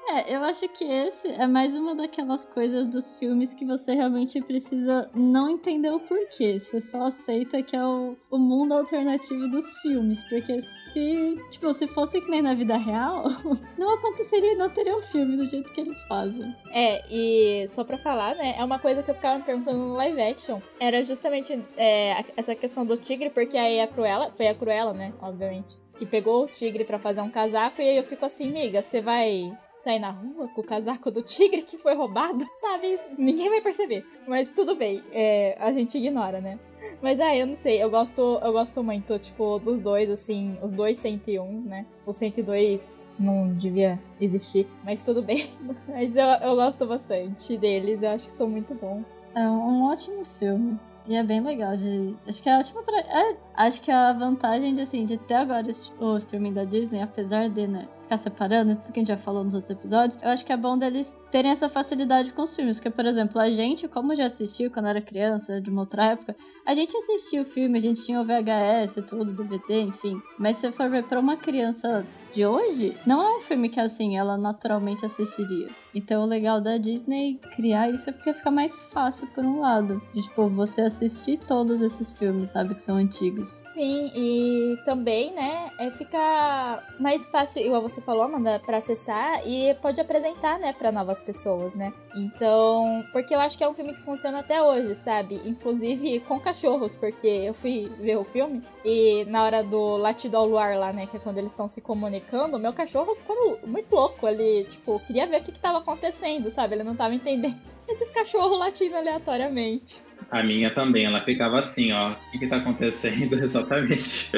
[0.09, 4.41] É, eu acho que esse é mais uma daquelas coisas dos filmes que você realmente
[4.41, 6.61] precisa não entender o porquê.
[6.61, 10.23] Você só aceita que é o, o mundo alternativo dos filmes.
[10.29, 13.25] Porque se, tipo, se fosse que nem na vida real,
[13.77, 16.55] não aconteceria e não teria um filme do jeito que eles fazem.
[16.71, 19.95] É, e só pra falar, né, é uma coisa que eu ficava me perguntando no
[19.95, 20.61] live action.
[20.79, 25.13] Era justamente é, essa questão do tigre, porque aí a Cruella, foi a Cruella, né,
[25.21, 28.83] obviamente que pegou o tigre para fazer um casaco e aí eu fico assim, miga,
[28.83, 32.99] você vai sair na rua com o casaco do tigre que foi roubado, sabe?
[33.17, 34.05] Ninguém vai perceber.
[34.27, 36.59] Mas tudo bem, é, a gente ignora, né?
[37.01, 40.73] Mas ah, eu não sei, eu gosto, eu gosto muito, tipo, dos dois, assim, os
[40.73, 41.87] dois 101, né?
[42.05, 45.49] O 102 não devia existir, mas tudo bem.
[45.89, 49.23] Mas eu, eu gosto bastante deles, eu acho que são muito bons.
[49.35, 50.79] É um ótimo filme.
[51.09, 52.17] E é bem legal de.
[52.27, 52.99] Acho que é ótimo pra.
[52.99, 55.67] É, acho que a vantagem de assim, de ter agora
[56.01, 59.45] o streaming da Disney, apesar de, né, ficar separando, tudo que a gente já falou
[59.45, 62.81] nos outros episódios, eu acho que é bom deles terem essa facilidade com os filmes.
[62.81, 66.35] Que, por exemplo, a gente, como já assistiu quando era criança, de uma outra época,
[66.67, 70.21] a gente assistia o filme, a gente tinha o VHS, tudo, DVD, enfim.
[70.37, 72.05] Mas se for ver pra uma criança
[72.35, 75.69] de hoje, não é um filme que assim ela naturalmente assistiria.
[75.95, 80.03] Então o legal da Disney criar isso é porque fica mais fácil por um lado.
[80.13, 83.63] De, tipo, você assistir todos esses filmes, sabe, que são antigos.
[83.73, 89.75] Sim, e também, né, é, fica mais fácil, igual você falou, Amanda, pra acessar e
[89.77, 91.91] pode apresentar, né, pra novas pessoas, né?
[92.17, 95.41] Então, porque eu acho que é um filme que funciona até hoje, sabe?
[95.45, 100.47] Inclusive com cachorros, porque eu fui ver o filme e na hora do latido ao
[100.47, 104.27] luar lá, né, que é quando eles estão se comunicando meu cachorro ficou muito louco
[104.27, 104.65] ali.
[104.65, 106.75] Tipo, queria ver o que, que tava acontecendo, sabe?
[106.75, 107.57] Ele não tava entendendo.
[107.89, 110.05] Esses cachorros latindo aleatoriamente.
[110.31, 112.13] A minha também, ela ficava assim, ó.
[112.13, 114.33] O que, que tá acontecendo exatamente?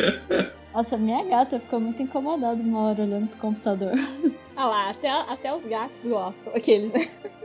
[0.75, 3.93] Nossa, minha gata ficou muito incomodada uma hora olhando pro computador.
[4.55, 6.53] Ah lá, até, até os gatos gostam.
[6.55, 7.01] Aqueles, né?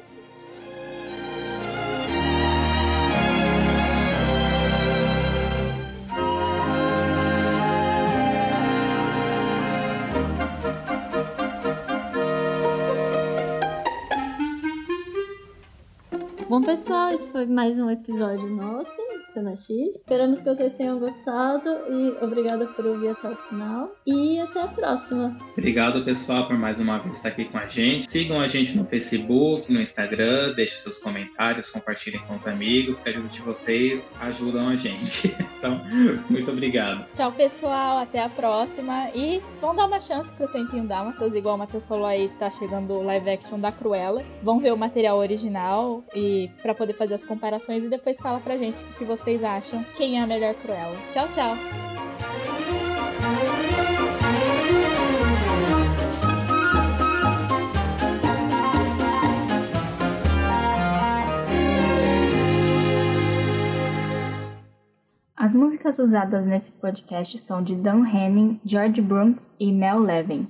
[16.53, 19.71] Bom, pessoal, esse foi mais um episódio nosso, Cena X.
[19.71, 23.91] Esperamos que vocês tenham gostado e obrigada por ouvir até o final.
[24.05, 25.35] E até a próxima.
[25.57, 28.07] Obrigado, pessoal, por mais uma vez estar aqui com a gente.
[28.07, 33.09] Sigam a gente no Facebook, no Instagram, deixem seus comentários, compartilhem com os amigos, que
[33.09, 35.35] ajuda de vocês ajudam a gente.
[35.63, 35.79] Então,
[36.29, 37.05] muito obrigado.
[37.15, 37.99] Tchau, pessoal.
[37.99, 39.09] Até a próxima.
[39.15, 42.93] E vamos dar uma chance pro 101 Dálmatas, igual o Matheus falou aí, tá chegando
[42.93, 44.21] o live action da Cruella.
[44.41, 48.57] Vão ver o material original e para poder fazer as comparações e depois fala pra
[48.57, 50.97] gente o que vocês acham, quem é a melhor Cruella.
[51.11, 51.57] Tchau, tchau!
[65.43, 70.47] As músicas usadas nesse podcast são de Dan Henning, George Bruns e Mel Levin.